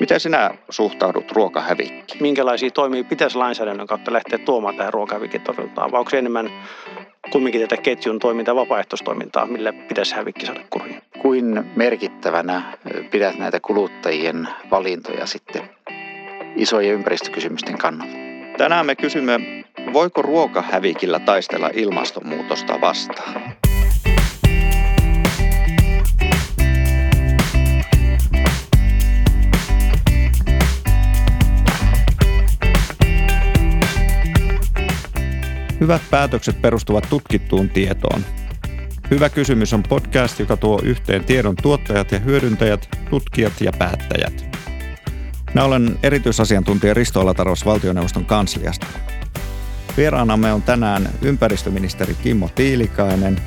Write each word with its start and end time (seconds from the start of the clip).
Miten 0.00 0.20
sinä 0.20 0.50
suhtaudut 0.70 1.32
ruokahävikkiin? 1.32 2.22
Minkälaisia 2.22 2.70
toimia 2.70 3.04
pitäisi 3.04 3.38
lainsäädännön 3.38 3.86
kautta 3.86 4.12
lähteä 4.12 4.38
tuomaan 4.38 4.76
tähän 4.76 4.92
ruokahävikin 4.92 5.40
torjuntaan? 5.40 5.92
Vai 5.92 5.98
onko 5.98 6.10
se 6.10 6.18
enemmän 6.18 6.50
kumminkin 7.32 7.60
tätä 7.60 7.76
ketjun 7.76 8.18
toimintaa, 8.18 8.54
vapaaehtoistoimintaa, 8.54 9.46
millä 9.46 9.72
pitäisi 9.72 10.14
hävikki 10.14 10.46
saada 10.46 10.60
kuriin? 10.70 11.02
Kuin 11.18 11.64
merkittävänä 11.76 12.62
pidät 13.10 13.38
näitä 13.38 13.60
kuluttajien 13.60 14.48
valintoja 14.70 15.26
sitten 15.26 15.62
isojen 16.56 16.94
ympäristökysymysten 16.94 17.78
kannalta? 17.78 18.12
Tänään 18.58 18.86
me 18.86 18.96
kysymme, 18.96 19.64
voiko 19.92 20.22
ruokahävikillä 20.22 21.18
taistella 21.18 21.70
ilmastonmuutosta 21.74 22.80
vastaan? 22.80 23.49
Hyvät 35.80 36.02
päätökset 36.10 36.62
perustuvat 36.62 37.06
tutkittuun 37.10 37.68
tietoon. 37.68 38.24
Hyvä 39.10 39.28
kysymys 39.28 39.72
on 39.72 39.82
podcast, 39.82 40.38
joka 40.38 40.56
tuo 40.56 40.80
yhteen 40.82 41.24
tiedon 41.24 41.56
tuottajat 41.62 42.12
ja 42.12 42.18
hyödyntäjät, 42.18 42.88
tutkijat 43.10 43.52
ja 43.60 43.72
päättäjät. 43.78 44.58
Minä 45.54 45.64
olen 45.64 45.98
erityisasiantuntija 46.02 46.94
Risto 46.94 47.20
Alataros 47.20 47.66
valtioneuvoston 47.66 48.24
kansliasta. 48.24 48.86
Vieraanamme 49.96 50.52
on 50.52 50.62
tänään 50.62 51.08
ympäristöministeri 51.22 52.14
Kimmo 52.14 52.48
Tiilikainen 52.54 53.40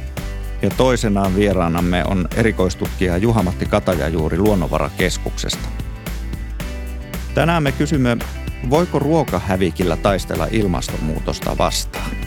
ja 0.61 0.69
toisenaan 0.69 1.35
vieraanamme 1.35 2.03
on 2.05 2.27
erikoistutkija 2.35 3.17
Juhamatti 3.17 3.65
Katajajuuri 3.65 4.37
Luonnonvarakeskuksesta. 4.37 5.69
Tänään 7.35 7.63
me 7.63 7.71
kysymme, 7.71 8.17
voiko 8.69 8.99
ruokahävikillä 8.99 9.97
taistella 9.97 10.47
ilmastonmuutosta 10.51 11.57
vastaan? 11.57 12.22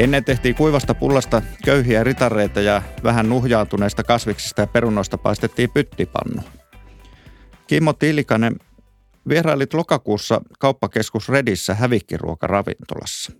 Ennen 0.00 0.24
tehtiin 0.24 0.54
kuivasta 0.54 0.94
pullasta 0.94 1.42
köyhiä 1.64 2.04
ritareita 2.04 2.60
ja 2.60 2.82
vähän 3.04 3.28
nuhjaantuneista 3.28 4.04
kasviksista 4.04 4.60
ja 4.60 4.66
perunoista 4.66 5.18
paistettiin 5.18 5.70
pyttipannu. 5.70 6.42
Kimmo 7.66 7.92
Tiilikainen, 7.92 8.56
vierailit 9.28 9.74
lokakuussa 9.74 10.40
kauppakeskus 10.58 11.28
Redissä 11.28 11.74
hävikkiruokaravintolassa. 11.74 13.32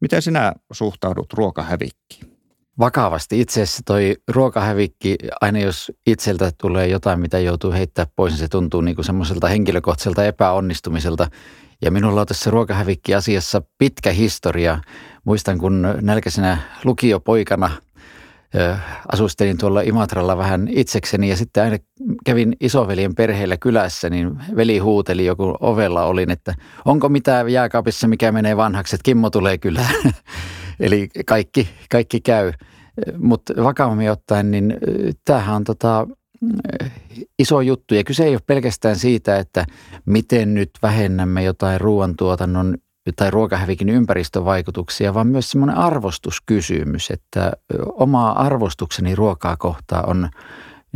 Miten 0.00 0.22
sinä 0.22 0.52
suhtaudut 0.72 1.32
ruokahävikkiin? 1.32 2.38
Vakavasti. 2.78 3.40
Itse 3.40 3.62
asiassa 3.62 3.82
toi 3.86 4.16
ruokahävikki, 4.28 5.16
aina 5.40 5.58
jos 5.58 5.92
itseltä 6.06 6.50
tulee 6.60 6.86
jotain, 6.86 7.20
mitä 7.20 7.38
joutuu 7.38 7.72
heittää 7.72 8.06
pois, 8.16 8.32
niin 8.32 8.38
se 8.38 8.48
tuntuu 8.48 8.80
niin 8.80 8.94
kuin 8.94 9.04
semmoiselta 9.04 9.48
henkilökohtaiselta 9.48 10.24
epäonnistumiselta. 10.24 11.30
Ja 11.82 11.90
minulla 11.90 12.20
on 12.20 12.26
tässä 12.26 12.50
ruokahävikki-asiassa 12.50 13.62
pitkä 13.78 14.12
historia. 14.12 14.78
Muistan, 15.28 15.58
kun 15.58 15.88
nälkäisenä 16.00 16.58
lukiopoikana 16.84 17.70
asustelin 19.12 19.58
tuolla 19.58 19.80
Imatralla 19.80 20.36
vähän 20.36 20.68
itsekseni 20.70 21.28
ja 21.28 21.36
sitten 21.36 21.62
aina 21.62 21.76
kävin 22.24 22.56
isoveljen 22.60 23.14
perheellä 23.14 23.56
kylässä, 23.56 24.10
niin 24.10 24.38
veli 24.56 24.78
huuteli 24.78 25.24
joku 25.24 25.56
ovella 25.60 26.04
olin, 26.04 26.30
että 26.30 26.54
onko 26.84 27.08
mitään 27.08 27.48
jääkaapissa, 27.48 28.08
mikä 28.08 28.32
menee 28.32 28.56
vanhaksi, 28.56 28.96
että 28.96 29.04
Kimmo 29.04 29.30
tulee 29.30 29.58
kylään. 29.58 29.94
Eli 30.80 31.08
kaikki, 31.26 31.68
kaikki 31.90 32.20
käy. 32.20 32.52
Mutta 33.18 33.54
vakavammin 33.64 34.10
ottaen, 34.10 34.50
niin 34.50 34.76
tämähän 35.24 35.56
on 35.56 35.64
tota, 35.64 36.06
iso 37.38 37.60
juttu. 37.60 37.94
Ja 37.94 38.04
kyse 38.04 38.24
ei 38.24 38.34
ole 38.34 38.40
pelkästään 38.46 38.96
siitä, 38.96 39.38
että 39.38 39.66
miten 40.06 40.54
nyt 40.54 40.70
vähennämme 40.82 41.42
jotain 41.42 41.80
ruoantuotannon 41.80 42.78
tai 43.16 43.30
ruokahävikin 43.30 43.88
ympäristövaikutuksia, 43.88 45.14
vaan 45.14 45.26
myös 45.26 45.50
semmoinen 45.50 45.76
arvostuskysymys, 45.76 47.10
että 47.10 47.52
oma 47.86 48.30
arvostukseni 48.30 49.14
ruokaa 49.14 49.56
kohtaa 49.56 50.02
on 50.02 50.28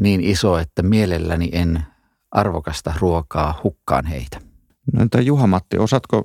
niin 0.01 0.21
iso, 0.21 0.59
että 0.59 0.83
mielelläni 0.83 1.49
en 1.53 1.83
arvokasta 2.31 2.95
ruokaa 3.01 3.61
hukkaan 3.65 4.07
heitä. 4.07 4.39
No 4.93 5.03
entä 5.03 5.21
Juha-Matti, 5.21 5.79
osaatko 5.79 6.25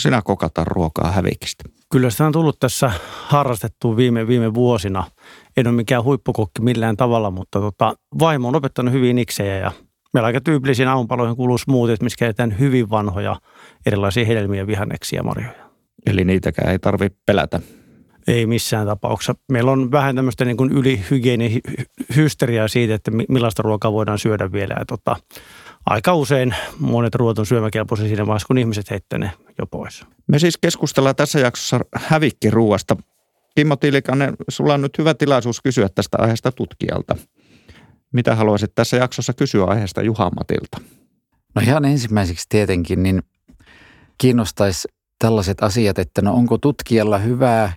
sinä 0.00 0.22
kokata 0.22 0.64
ruokaa 0.64 1.12
hävikistä? 1.12 1.64
Kyllä 1.92 2.10
sitä 2.10 2.26
on 2.26 2.32
tullut 2.32 2.60
tässä 2.60 2.92
harrastettua 3.26 3.96
viime, 3.96 4.26
viime 4.26 4.54
vuosina. 4.54 5.04
En 5.56 5.66
ole 5.66 5.76
mikään 5.76 6.04
huippukokki 6.04 6.62
millään 6.62 6.96
tavalla, 6.96 7.30
mutta 7.30 7.60
tota, 7.60 7.94
vaimo 8.18 8.48
on 8.48 8.56
opettanut 8.56 8.94
hyvin 8.94 9.18
iksejä 9.18 9.56
ja 9.56 9.72
meillä 10.14 10.26
aika 10.26 10.40
tyypillisiin 10.40 10.88
aamupaloihin 10.88 11.36
kuuluu 11.36 11.58
smoothit, 11.58 12.02
missä 12.02 12.18
käytetään 12.18 12.58
hyvin 12.58 12.90
vanhoja 12.90 13.36
erilaisia 13.86 14.24
hedelmiä, 14.24 14.66
vihanneksia 14.66 15.16
ja 15.16 15.22
marjoja. 15.22 15.68
Eli 16.06 16.24
niitäkään 16.24 16.72
ei 16.72 16.78
tarvitse 16.78 17.18
pelätä. 17.26 17.60
Ei 18.26 18.46
missään 18.46 18.86
tapauksessa. 18.86 19.34
Meillä 19.52 19.70
on 19.72 19.90
vähän 19.90 20.16
tämmöistä 20.16 20.44
niin 20.44 20.56
kuin 20.56 20.72
ylihygieeni-hysteriaa 20.72 22.68
siitä, 22.68 22.94
että 22.94 23.10
millaista 23.10 23.62
ruokaa 23.62 23.92
voidaan 23.92 24.18
syödä 24.18 24.52
vielä. 24.52 24.74
Ja 24.78 24.84
tota, 24.84 25.16
aika 25.86 26.14
usein 26.14 26.54
monet 26.78 27.14
ruoat 27.14 27.38
on 27.38 27.46
syömäkelpoisia 27.46 28.06
siinä 28.06 28.26
vaiheessa, 28.26 28.46
kun 28.46 28.58
ihmiset 28.58 28.90
heittävät 28.90 29.20
ne 29.20 29.30
jo 29.58 29.66
pois. 29.66 30.04
Me 30.26 30.38
siis 30.38 30.58
keskustellaan 30.58 31.16
tässä 31.16 31.38
jaksossa 31.38 31.80
hävikkiruuasta. 31.94 32.96
Kimmo 33.56 33.76
Tilikanen, 33.76 34.34
sulla 34.48 34.74
on 34.74 34.82
nyt 34.82 34.98
hyvä 34.98 35.14
tilaisuus 35.14 35.60
kysyä 35.60 35.88
tästä 35.88 36.18
aiheesta 36.20 36.52
tutkijalta. 36.52 37.16
Mitä 38.12 38.34
haluaisit 38.34 38.74
tässä 38.74 38.96
jaksossa 38.96 39.32
kysyä 39.32 39.64
aiheesta 39.64 40.02
Juha 40.02 40.30
Matilta? 40.30 40.80
No 41.54 41.62
ihan 41.62 41.84
ensimmäiseksi 41.84 42.46
tietenkin, 42.48 43.02
niin 43.02 43.22
kiinnostaisi 44.18 44.88
tällaiset 45.18 45.62
asiat, 45.62 45.98
että 45.98 46.22
no 46.22 46.34
onko 46.34 46.58
tutkijalla 46.58 47.18
hyvää 47.18 47.72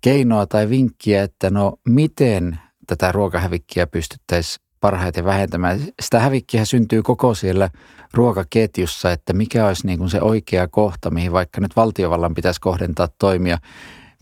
keinoa 0.00 0.46
tai 0.46 0.68
vinkkiä, 0.68 1.22
että 1.22 1.50
no 1.50 1.76
miten 1.88 2.58
tätä 2.86 3.12
ruokahävikkiä 3.12 3.86
pystyttäisiin 3.86 4.64
parhaiten 4.80 5.24
vähentämään. 5.24 5.80
Sitä 6.02 6.20
hävikkiä 6.20 6.64
syntyy 6.64 7.02
koko 7.02 7.34
siellä 7.34 7.70
ruokaketjussa, 8.14 9.12
että 9.12 9.32
mikä 9.32 9.66
olisi 9.66 9.86
niin 9.86 9.98
kuin 9.98 10.10
se 10.10 10.20
oikea 10.20 10.68
kohta, 10.68 11.10
mihin 11.10 11.32
vaikka 11.32 11.60
nyt 11.60 11.76
valtiovallan 11.76 12.34
pitäisi 12.34 12.60
kohdentaa 12.60 13.08
toimia. 13.18 13.58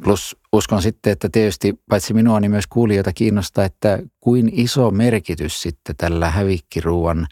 Plus 0.05 0.37
uskon 0.53 0.83
sitten, 0.83 1.13
että 1.13 1.29
tietysti 1.33 1.75
paitsi 1.89 2.15
minua, 2.15 2.41
niin 2.41 2.51
myös 2.51 2.67
kuulijoita 2.67 3.13
kiinnostaa, 3.13 3.65
että 3.65 3.99
kuin 4.21 4.51
iso 4.53 4.91
merkitys 4.91 5.63
sitten 5.63 5.97
tällä 5.97 6.31
hävikkiruuan 6.31 7.27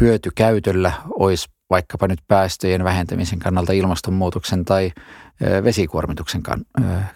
hyötykäytöllä 0.00 0.92
olisi 1.18 1.48
vaikkapa 1.70 2.08
nyt 2.08 2.20
päästöjen 2.28 2.84
vähentämisen 2.84 3.38
kannalta, 3.38 3.72
ilmastonmuutoksen 3.72 4.64
tai 4.64 4.92
vesikuormituksen 5.64 6.42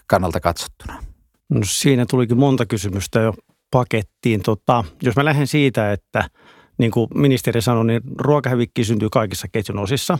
kannalta 0.06 0.40
katsottuna? 0.40 1.02
No 1.48 1.60
siinä 1.64 2.06
tulikin 2.10 2.38
monta 2.38 2.66
kysymystä 2.66 3.20
jo 3.20 3.34
pakettiin. 3.70 4.42
Tota, 4.42 4.84
jos 5.02 5.16
mä 5.16 5.24
lähden 5.24 5.46
siitä, 5.46 5.92
että 5.92 6.30
niin 6.78 6.90
kuin 6.90 7.08
ministeri 7.14 7.62
sanoi, 7.62 7.86
niin 7.86 8.00
ruokahävikki 8.18 8.84
syntyy 8.84 9.08
kaikissa 9.12 9.48
ketjun 9.52 9.78
osissa. 9.78 10.18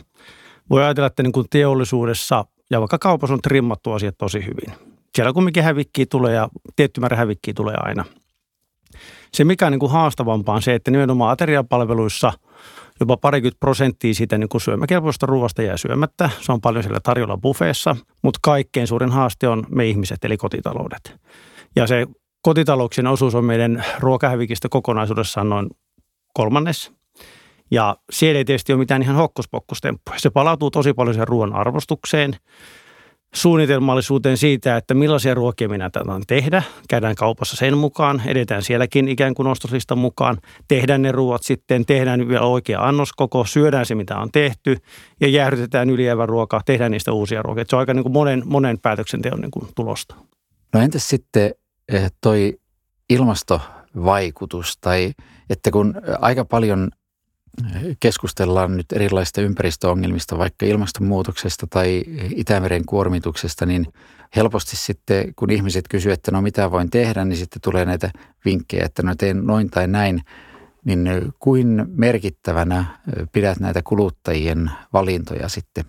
Voi 0.69 0.83
ajatella, 0.83 1.07
että 1.07 1.23
niin 1.23 1.33
kuin 1.33 1.47
teollisuudessa 1.49 2.45
ja 2.71 2.79
vaikka 2.79 2.97
kaupassa 2.97 3.33
on 3.33 3.41
trimmattu 3.41 3.91
asiat 3.91 4.15
tosi 4.17 4.39
hyvin. 4.39 4.73
Siellä 5.15 5.33
kumminkin 5.33 5.63
hävikkiä 5.63 6.05
tulee 6.09 6.33
ja 6.33 6.49
tietty 6.75 7.01
määrä 7.01 7.17
hävikkiä 7.17 7.53
tulee 7.53 7.75
aina. 7.77 8.05
Se, 9.33 9.43
mikä 9.43 9.65
on 9.65 9.71
niin 9.71 9.79
kuin 9.79 9.91
haastavampaa, 9.91 10.55
on 10.55 10.61
se, 10.61 10.73
että 10.73 10.91
nimenomaan 10.91 11.31
ateriapalveluissa– 11.31 12.33
jopa 12.99 13.17
parikymmentä 13.17 13.59
prosenttia 13.59 14.13
siitä 14.13 14.37
niin 14.37 14.49
kuin 14.49 14.61
syömäkelpoista 14.61 15.25
ruoasta 15.25 15.61
jää 15.61 15.77
syömättä. 15.77 16.29
Se 16.41 16.51
on 16.51 16.61
paljon 16.61 16.83
siellä 16.83 16.99
tarjolla 17.03 17.37
buffeessa, 17.37 17.95
mutta 18.23 18.39
kaikkein 18.43 18.87
suurin 18.87 19.11
haaste 19.11 19.47
on 19.47 19.63
me 19.69 19.85
ihmiset, 19.85 20.25
eli 20.25 20.37
kotitaloudet. 20.37 21.15
Ja 21.75 21.87
se 21.87 22.07
kotitalouksien 22.41 23.07
osuus 23.07 23.35
on 23.35 23.45
meidän 23.45 23.83
ruokahävikistä 23.99 24.69
kokonaisuudessaan 24.69 25.49
noin 25.49 25.69
kolmannes. 26.33 26.96
Ja 27.71 27.97
siellä 28.11 28.37
ei 28.37 28.45
tietysti 28.45 28.73
ole 28.73 28.79
mitään 28.79 29.01
ihan 29.01 29.15
hokkuspokkustemppuja. 29.15 30.19
Se 30.19 30.29
palautuu 30.29 30.71
tosi 30.71 30.93
paljon 30.93 31.15
sen 31.15 31.27
ruoan 31.27 31.55
arvostukseen– 31.55 32.35
suunnitelmallisuuteen 33.35 34.37
siitä, 34.37 34.77
että 34.77 34.93
millaisia 34.93 35.33
ruokia 35.33 35.69
minä 35.69 35.89
tätä 35.89 36.11
tehdä. 36.27 36.63
Käydään 36.89 37.15
kaupassa 37.15 37.55
sen 37.55 37.77
mukaan, 37.77 38.21
edetään 38.25 38.63
sielläkin 38.63 39.07
ikään 39.07 39.33
kuin 39.33 39.47
ostoslistan 39.47 39.97
mukaan. 39.97 40.37
Tehdään 40.67 41.01
ne 41.01 41.11
ruoat 41.11 41.43
sitten, 41.43 41.85
tehdään 41.85 42.27
vielä 42.27 42.45
oikea 42.45 42.87
annoskoko, 42.87 43.45
syödään 43.45 43.85
se 43.85 43.95
mitä 43.95 44.17
on 44.17 44.31
tehty 44.31 44.77
ja 45.21 45.27
jäähdytetään 45.27 45.89
ylijäävä 45.89 46.25
ruoka, 46.25 46.61
tehdään 46.65 46.91
niistä 46.91 47.11
uusia 47.11 47.41
ruokia. 47.41 47.63
Se 47.67 47.75
on 47.75 47.79
aika 47.79 47.93
niin 47.93 48.03
kuin 48.03 48.13
monen, 48.13 48.43
monen 48.45 48.79
päätöksenteon 48.79 49.41
niin 49.41 49.51
kuin 49.51 49.67
tulosta. 49.75 50.15
No 50.73 50.81
entäs 50.81 51.09
sitten 51.09 51.51
eh, 51.93 52.11
toi 52.21 52.57
ilmastovaikutus 53.09 54.77
tai 54.81 55.11
että 55.49 55.71
kun 55.71 55.93
aika 56.21 56.45
paljon 56.45 56.89
keskustellaan 57.99 58.77
nyt 58.77 58.85
erilaisista 58.91 59.41
ympäristöongelmista, 59.41 60.37
vaikka 60.37 60.65
ilmastonmuutoksesta 60.65 61.67
tai 61.67 62.03
Itämeren 62.35 62.85
kuormituksesta, 62.85 63.65
niin 63.65 63.87
helposti 64.35 64.75
sitten, 64.75 65.33
kun 65.35 65.51
ihmiset 65.51 65.85
kysyvät, 65.87 66.13
että 66.13 66.31
no 66.31 66.41
mitä 66.41 66.71
voin 66.71 66.89
tehdä, 66.89 67.25
niin 67.25 67.37
sitten 67.37 67.61
tulee 67.61 67.85
näitä 67.85 68.11
vinkkejä, 68.45 68.85
että 68.85 69.03
no 69.03 69.15
teen 69.15 69.45
noin 69.45 69.69
tai 69.69 69.87
näin. 69.87 70.21
Niin 70.85 71.09
kuin 71.39 71.85
merkittävänä 71.87 72.85
pidät 73.31 73.59
näitä 73.59 73.81
kuluttajien 73.83 74.71
valintoja 74.93 75.49
sitten 75.49 75.85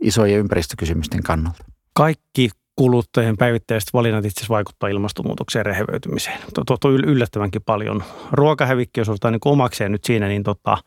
isojen 0.00 0.38
ympäristökysymysten 0.38 1.22
kannalta? 1.22 1.64
Kaikki 1.92 2.50
kuluttajien 2.80 3.36
päivittäiset 3.36 3.88
valinnat 3.92 4.24
itse 4.24 4.40
asiassa 4.40 4.54
vaikuttaa 4.54 4.88
ilmastonmuutokseen 4.88 5.60
ja 5.60 5.64
rehevöitymiseen. 5.64 6.38
Tuo 6.66 6.76
on 6.84 7.04
yllättävänkin 7.04 7.62
paljon. 7.62 8.02
Ruokahävikki, 8.32 9.00
jos 9.00 9.08
otetaan 9.08 9.32
niin 9.32 9.40
omakseen 9.44 9.92
nyt 9.92 10.04
siinä, 10.04 10.28
niin 10.28 10.42
tota, 10.42 10.78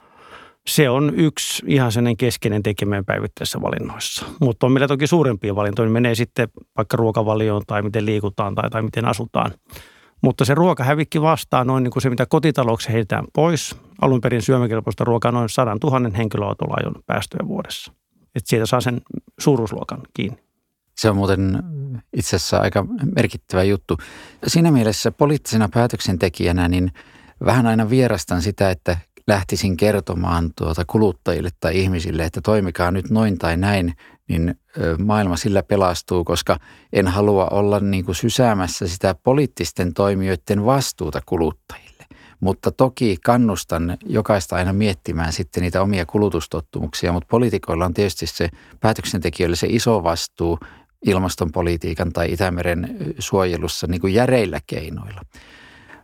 se 0.68 0.90
on 0.90 1.14
yksi 1.16 1.64
ihan 1.68 1.92
sellainen 1.92 2.18
keskeinen 2.18 2.64
tekemään 2.64 3.06
päivittäisissä 3.06 3.62
valinnoissa. 3.62 4.26
Mutta 4.42 4.66
on 4.66 4.72
meillä 4.72 4.88
toki 4.88 5.08
suurempia 5.08 5.56
valintoja, 5.56 5.86
niin 5.86 5.94
menee 5.94 6.16
sitten 6.16 6.48
vaikka 6.78 6.98
ruokavalioon 6.98 7.62
tai 7.68 7.82
miten 7.82 8.06
liikutaan 8.06 8.56
tai, 8.56 8.70
tai 8.70 8.82
miten 8.82 9.06
asutaan. 9.06 9.52
Mutta 10.22 10.46
se 10.46 10.56
ruokahävikki 10.56 11.22
vastaa 11.22 11.64
noin 11.64 11.84
niin 11.84 11.92
kuin 11.92 12.04
se, 12.04 12.10
mitä 12.10 12.26
kotitalouksissa 12.26 12.92
heitetään 12.92 13.26
pois. 13.34 13.76
Alun 14.02 14.22
perin 14.22 14.42
syömäkelpoista 14.42 15.04
ruokaa 15.04 15.32
noin 15.32 15.50
100 15.50 15.78
000 15.84 16.10
henkilöautolajon 16.18 16.96
päästöjä 17.06 17.48
vuodessa. 17.48 17.94
Että 18.36 18.50
siitä 18.50 18.66
saa 18.66 18.82
sen 18.82 19.02
suuruusluokan 19.40 20.02
kiinni. 20.14 20.43
Se 20.98 21.10
on 21.10 21.16
muuten 21.16 21.64
itse 22.14 22.36
asiassa 22.36 22.58
aika 22.58 22.86
merkittävä 23.16 23.64
juttu. 23.64 23.98
Siinä 24.48 24.72
mielessä 24.72 25.12
poliittisena 25.12 25.70
päätöksentekijänä 25.74 26.68
niin 26.68 26.92
vähän 27.46 27.68
aina 27.68 27.90
vierastan 27.90 28.42
sitä, 28.42 28.72
että 28.72 28.98
lähtisin 29.28 29.78
kertomaan 29.78 30.52
tuota 30.58 30.86
kuluttajille 30.86 31.50
tai 31.60 31.80
ihmisille, 31.80 32.24
että 32.24 32.42
toimikaa 32.42 32.92
nyt 32.92 33.10
noin 33.10 33.38
tai 33.38 33.58
näin, 33.58 33.94
niin 34.28 34.56
maailma 35.06 35.38
sillä 35.38 35.64
pelastuu, 35.64 36.24
koska 36.24 36.60
en 36.94 37.08
halua 37.08 37.48
olla 37.48 37.80
niin 37.80 38.06
kuin 38.06 38.16
sysäämässä 38.16 38.88
sitä 38.88 39.16
poliittisten 39.24 39.94
toimijoiden 39.94 40.66
vastuuta 40.66 41.22
kuluttajille. 41.26 42.06
Mutta 42.40 42.72
toki 42.72 43.18
kannustan 43.26 43.98
jokaista 44.06 44.56
aina 44.56 44.74
miettimään 44.74 45.34
sitten 45.34 45.64
niitä 45.64 45.82
omia 45.82 46.06
kulutustottumuksia, 46.06 47.12
mutta 47.12 47.28
poliitikoilla 47.30 47.86
on 47.86 47.94
tietysti 47.94 48.28
se 48.28 48.50
päätöksentekijöille 48.80 49.56
se 49.56 49.68
iso 49.70 50.04
vastuu 50.04 50.60
ilmastonpolitiikan 51.04 52.14
tai 52.14 52.32
Itämeren 52.32 52.98
suojelussa 53.20 53.88
niin 53.88 54.02
kuin 54.02 54.14
järeillä 54.14 54.60
keinoilla. 54.68 55.22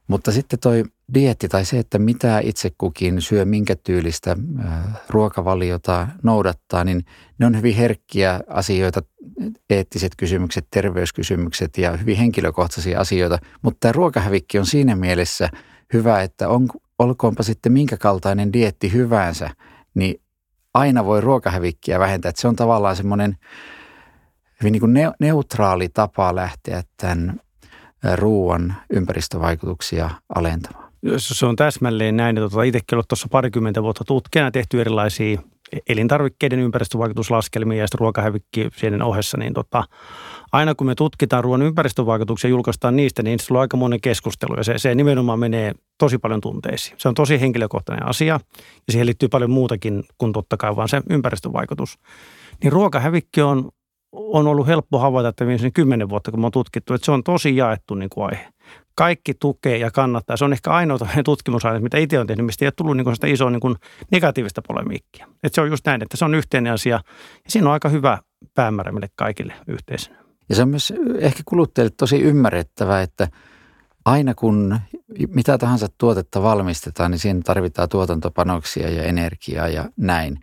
Mutta 0.08 0.32
sitten 0.32 0.60
toi 0.60 0.84
dietti 1.14 1.48
tai 1.48 1.66
se, 1.66 1.80
että 1.80 2.00
mitä 2.00 2.40
itse 2.40 2.70
kukin 2.78 3.22
syö, 3.22 3.46
minkä 3.46 3.76
tyylistä 3.76 4.36
ruokavaliota 5.10 6.08
noudattaa, 6.24 6.84
niin 6.84 7.06
ne 7.38 7.46
on 7.46 7.58
hyvin 7.58 7.76
herkkiä 7.76 8.40
asioita, 8.48 9.02
eettiset 9.70 10.12
kysymykset, 10.18 10.68
terveyskysymykset 10.72 11.78
ja 11.78 11.98
hyvin 11.98 12.18
henkilökohtaisia 12.18 13.00
asioita. 13.00 13.38
Mutta 13.62 13.78
tämä 13.80 13.92
ruokahävikki 13.92 14.60
on 14.60 14.66
siinä 14.66 14.96
mielessä 14.96 15.50
hyvä, 15.94 16.22
että 16.22 16.50
on, 16.50 16.68
olkoonpa 17.00 17.44
sitten 17.44 17.72
minkä 17.72 17.98
kaltainen 17.98 18.54
dietti 18.54 18.94
hyvänsä, 18.94 19.50
niin 19.94 20.22
aina 20.74 21.06
voi 21.06 21.22
ruokahävikkiä 21.22 22.00
vähentää. 22.00 22.30
Että 22.30 22.42
se 22.42 22.48
on 22.48 22.56
tavallaan 22.56 22.96
semmoinen 22.96 23.38
hyvin 24.62 24.72
niin 24.72 24.80
kuin 24.80 24.94
neutraali 25.20 25.90
tapa 25.90 26.36
lähteä 26.36 26.84
tämän 26.98 27.40
ruoan 28.16 28.76
ympäristövaikutuksia 28.94 30.10
alentamaan. 30.36 30.90
Se 31.18 31.46
on 31.46 31.56
täsmälleen 31.56 32.18
näin. 32.18 32.36
Tuota, 32.36 32.64
itsekin 32.64 32.96
ollut 32.96 33.08
tuossa 33.08 33.28
parikymmentä 33.32 33.84
vuotta 33.84 34.04
tutkijana 34.04 34.52
tehty 34.52 34.82
erilaisia 34.82 35.42
elintarvikkeiden 35.90 36.60
ympäristövaikutuslaskelmia 36.60 37.78
ja 37.78 37.88
sitten 37.88 38.00
ruokahävikki 38.00 38.70
siinä 38.76 39.06
ohessa, 39.06 39.38
niin 39.38 39.54
tota, 39.54 39.84
aina 40.52 40.76
kun 40.76 40.88
me 40.88 40.96
tutkitaan 40.96 41.44
ruoan 41.44 41.62
ympäristövaikutuksia 41.62 42.48
ja 42.48 42.50
julkaistaan 42.50 42.96
niistä, 42.96 43.24
niin 43.24 43.40
se 43.40 43.54
on 43.54 43.60
aika 43.60 43.78
monen 43.78 44.02
keskustelu 44.02 44.56
ja 44.58 44.64
se, 44.64 44.78
se 44.78 44.96
nimenomaan 44.96 45.40
menee 45.40 45.74
tosi 45.98 46.18
paljon 46.18 46.42
tunteisiin. 46.42 46.96
Se 47.00 47.08
on 47.08 47.14
tosi 47.14 47.42
henkilökohtainen 47.42 48.08
asia 48.08 48.34
ja 48.88 48.92
siihen 48.92 49.06
liittyy 49.06 49.30
paljon 49.30 49.52
muutakin 49.52 50.04
kuin 50.18 50.34
totta 50.34 50.58
kai 50.58 50.76
vaan 50.76 50.90
se 50.90 51.02
ympäristövaikutus. 51.10 52.00
Niin 52.64 52.72
ruokahävikki 52.72 53.42
on 53.42 53.70
on 54.12 54.48
ollut 54.48 54.68
helppo 54.68 55.00
havaita, 55.00 55.30
että 55.30 55.46
viimeisen 55.46 55.74
kymmenen 55.74 56.10
vuotta, 56.10 56.32
kun 56.32 56.40
me 56.40 56.46
on 56.46 56.52
tutkittu, 56.52 56.94
että 56.94 57.06
se 57.06 57.12
on 57.12 57.24
tosi 57.24 57.56
jaettu 57.56 57.96
niin 57.96 58.10
kuin 58.10 58.26
aihe. 58.26 58.48
Kaikki 58.96 59.34
tukee 59.34 59.78
ja 59.78 59.92
kannattaa. 59.92 60.38
Se 60.38 60.46
on 60.46 60.54
ehkä 60.54 60.72
ainoa 60.72 60.98
tutkimusaihe, 61.26 61.80
mitä 61.80 61.98
itse 61.98 62.20
on 62.20 62.28
tehnyt, 62.28 62.46
mistä 62.46 62.66
ei 62.66 62.68
ole 62.68 62.74
tullut 62.76 62.98
niin 62.98 63.16
sitä 63.16 63.28
isoa 63.28 63.50
niin 63.50 63.60
kuin 63.60 63.76
negatiivista 64.12 64.62
polemiikkia. 64.68 65.28
Että 65.44 65.56
se 65.56 65.62
on 65.62 65.70
just 65.70 65.86
näin, 65.86 66.04
että 66.04 66.18
se 66.18 66.26
on 66.26 66.36
yhteinen 66.36 66.74
asia 66.74 66.96
ja 66.96 67.02
siinä 67.48 67.68
on 67.68 67.74
aika 67.74 67.90
hyvä 67.90 68.18
päämäärä 68.54 68.92
meille 68.92 69.10
kaikille 69.16 69.54
yhteisenä. 69.68 70.18
Ja 70.50 70.56
se 70.56 70.62
on 70.62 70.70
myös 70.70 70.94
ehkä 71.20 71.44
kuluttajille 71.46 71.94
tosi 71.98 72.22
ymmärrettävää, 72.22 73.02
että 73.02 73.28
aina 74.06 74.36
kun 74.36 74.80
mitä 75.36 75.58
tahansa 75.58 75.88
tuotetta 75.98 76.44
valmistetaan, 76.44 77.12
niin 77.12 77.20
siihen 77.20 77.44
tarvitaan 77.44 77.90
tuotantopanoksia 77.90 78.90
ja 78.90 79.04
energiaa 79.04 79.68
ja 79.68 79.90
näin. 79.98 80.40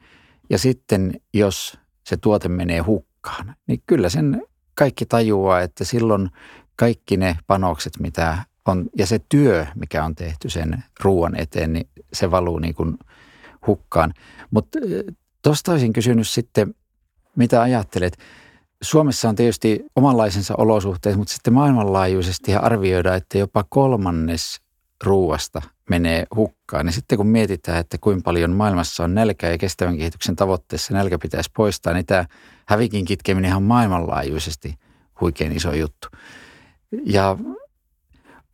Ja 0.50 0.58
sitten 0.58 1.20
jos 1.34 1.78
se 2.06 2.16
tuote 2.16 2.48
menee 2.48 2.80
hukkaan, 2.80 3.05
mukaan, 3.26 3.56
niin 3.66 3.82
kyllä 3.86 4.08
sen 4.08 4.42
kaikki 4.74 5.06
tajuaa, 5.06 5.60
että 5.60 5.84
silloin 5.84 6.30
kaikki 6.76 7.16
ne 7.16 7.38
panokset, 7.46 7.92
mitä 8.00 8.38
on, 8.66 8.86
ja 8.98 9.06
se 9.06 9.20
työ, 9.28 9.66
mikä 9.74 10.04
on 10.04 10.14
tehty 10.14 10.50
sen 10.50 10.84
ruoan 11.00 11.40
eteen, 11.40 11.72
niin 11.72 11.88
se 12.12 12.30
valuu 12.30 12.58
niin 12.58 12.74
kuin 12.74 12.98
hukkaan. 13.66 14.14
Mutta 14.50 14.78
tuosta 15.42 15.72
olisin 15.72 15.92
kysynyt 15.92 16.28
sitten, 16.28 16.74
mitä 17.36 17.62
ajattelet? 17.62 18.18
Suomessa 18.82 19.28
on 19.28 19.36
tietysti 19.36 19.84
omanlaisensa 19.96 20.54
olosuhteet, 20.58 21.16
mutta 21.16 21.34
sitten 21.34 21.54
maailmanlaajuisesti 21.54 22.54
arvioidaan, 22.54 23.16
että 23.16 23.38
jopa 23.38 23.64
kolmannes 23.68 24.60
ruuasta 25.04 25.62
menee 25.90 26.26
hukkaan. 26.36 26.86
Ja 26.86 26.92
sitten 26.92 27.18
kun 27.18 27.26
mietitään, 27.26 27.78
että 27.78 27.98
kuinka 28.00 28.22
paljon 28.24 28.50
maailmassa 28.50 29.04
on 29.04 29.14
nälkä 29.14 29.50
ja 29.50 29.58
kestävän 29.58 29.98
kehityksen 29.98 30.36
tavoitteessa 30.36 30.94
nälkä 30.94 31.18
pitäisi 31.18 31.50
poistaa, 31.56 31.92
niin 31.92 32.06
tämä 32.06 32.24
hävikin 32.68 33.04
kitkeminen 33.04 33.48
ihan 33.48 33.62
maailmanlaajuisesti 33.62 34.74
huikein 35.20 35.52
iso 35.52 35.72
juttu. 35.72 36.08
Ja 37.04 37.36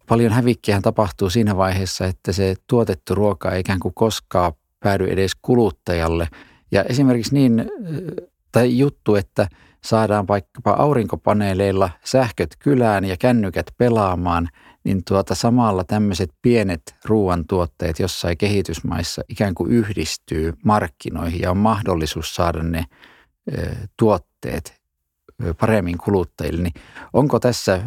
paljon 0.09 0.33
hävikkiä 0.33 0.81
tapahtuu 0.81 1.31
siinä 1.31 1.56
vaiheessa, 1.56 2.06
että 2.06 2.33
se 2.33 2.55
tuotettu 2.67 3.15
ruoka 3.15 3.50
ei 3.50 3.61
ikään 3.61 3.81
kuin 3.81 3.94
koskaan 3.94 4.53
päädy 4.81 5.06
edes 5.06 5.33
kuluttajalle. 5.43 6.29
Ja 6.73 6.83
esimerkiksi 6.83 7.35
niin, 7.35 7.71
tai 8.53 8.79
juttu, 8.79 9.15
että 9.15 9.49
saadaan 9.85 10.29
vaikkapa 10.29 10.71
aurinkopaneeleilla 10.71 11.91
sähköt 12.05 12.56
kylään 12.58 13.05
ja 13.05 13.17
kännykät 13.17 13.67
pelaamaan– 13.79 14.49
niin 14.84 15.03
tuota 15.08 15.34
samalla 15.34 15.84
tämmöiset 15.84 16.31
pienet 16.43 16.82
ruoantuotteet 17.05 17.98
jossain 17.98 18.39
kehitysmaissa 18.39 19.22
ikään 19.29 19.55
kuin 19.55 19.70
yhdistyy 19.70 20.53
markkinoihin 20.65 21.41
ja 21.41 21.51
on 21.51 21.56
mahdollisuus 21.56 22.34
saada 22.34 22.62
ne 22.62 22.84
tuotteet 23.98 24.82
paremmin 25.60 25.98
kuluttajille, 25.98 26.62
niin 26.62 26.74
onko 27.12 27.41
tässä 27.41 27.82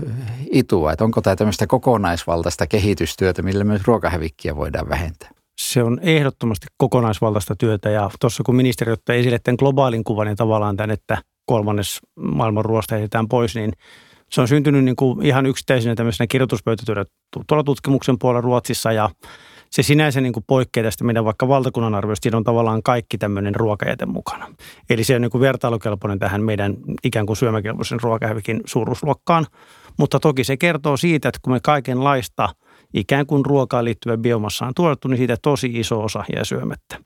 itua, 0.52 0.92
että 0.92 1.04
onko 1.04 1.22
tämä 1.22 1.36
tämmöistä 1.36 1.68
kokonaisvaltaista 1.68 2.68
kehitystyötä, 2.68 3.42
millä 3.42 3.64
myös 3.64 3.82
ruokahävikkiä 3.86 4.56
voidaan 4.56 4.90
vähentää? 4.90 5.30
Se 5.60 5.84
on 5.84 6.00
ehdottomasti 6.02 6.68
kokonaisvaltaista 6.78 7.56
työtä 7.56 7.90
ja 7.90 8.10
tuossa 8.22 8.44
kun 8.44 8.56
ministeri 8.56 8.92
otti 8.92 9.14
esille 9.14 9.40
tämän 9.40 9.56
globaalin 9.60 10.04
kuvan 10.04 10.28
niin 10.28 10.38
tavallaan 10.38 10.78
tämän, 10.78 10.92
että 10.92 11.18
kolmannes 11.46 12.00
maailman 12.16 12.66
ruoasta 12.66 12.96
heitetään 12.96 13.28
pois, 13.28 13.56
niin 13.56 13.72
se 14.36 14.42
on 14.42 14.48
syntynyt 14.48 14.84
niin 14.84 14.96
kuin 14.96 15.26
ihan 15.26 15.46
yksittäisenä 15.46 15.96
tämmöisenä 15.96 16.28
kirjoituspöytätyönä 16.28 17.06
tuolla 17.48 17.64
tutkimuksen 17.64 18.20
puolella 18.20 18.42
Ruotsissa 18.42 18.92
ja 18.92 19.10
se 19.70 19.84
sinänsä 19.84 20.22
niin 20.22 20.34
kuin 20.34 20.44
poikkeaa 20.48 20.84
tästä 20.84 21.04
meidän 21.04 21.26
vaikka 21.26 21.48
valtakunnan 21.48 21.96
arviosta. 21.96 22.24
Siinä 22.24 22.38
on 22.38 22.44
tavallaan 22.44 22.84
kaikki 22.84 23.18
tämmöinen 23.18 23.56
ruokajäte 23.56 24.06
mukana. 24.06 24.48
Eli 24.90 25.04
se 25.04 25.16
on 25.16 25.22
niin 25.22 25.32
kuin 25.32 25.42
vertailukelpoinen 25.42 26.20
tähän 26.20 26.44
meidän 26.44 26.76
ikään 27.04 27.26
kuin 27.26 27.38
syömäkelpoisen 27.38 28.00
ruokahävikin 28.02 28.62
suuruusluokkaan. 28.66 29.46
Mutta 30.00 30.20
toki 30.20 30.44
se 30.44 30.58
kertoo 30.58 30.98
siitä, 30.98 31.30
että 31.30 31.40
kun 31.42 31.54
me 31.54 31.60
kaikenlaista 31.64 32.50
ikään 32.94 33.26
kuin 33.26 33.46
ruokaan 33.46 33.86
liittyvä 33.86 34.18
biomassa 34.18 34.66
on 34.66 34.74
tuotettu, 34.76 35.08
niin 35.08 35.18
siitä 35.18 35.38
tosi 35.42 35.72
iso 35.74 36.04
osa 36.04 36.24
jää 36.36 36.44
syömättä. 36.44 36.98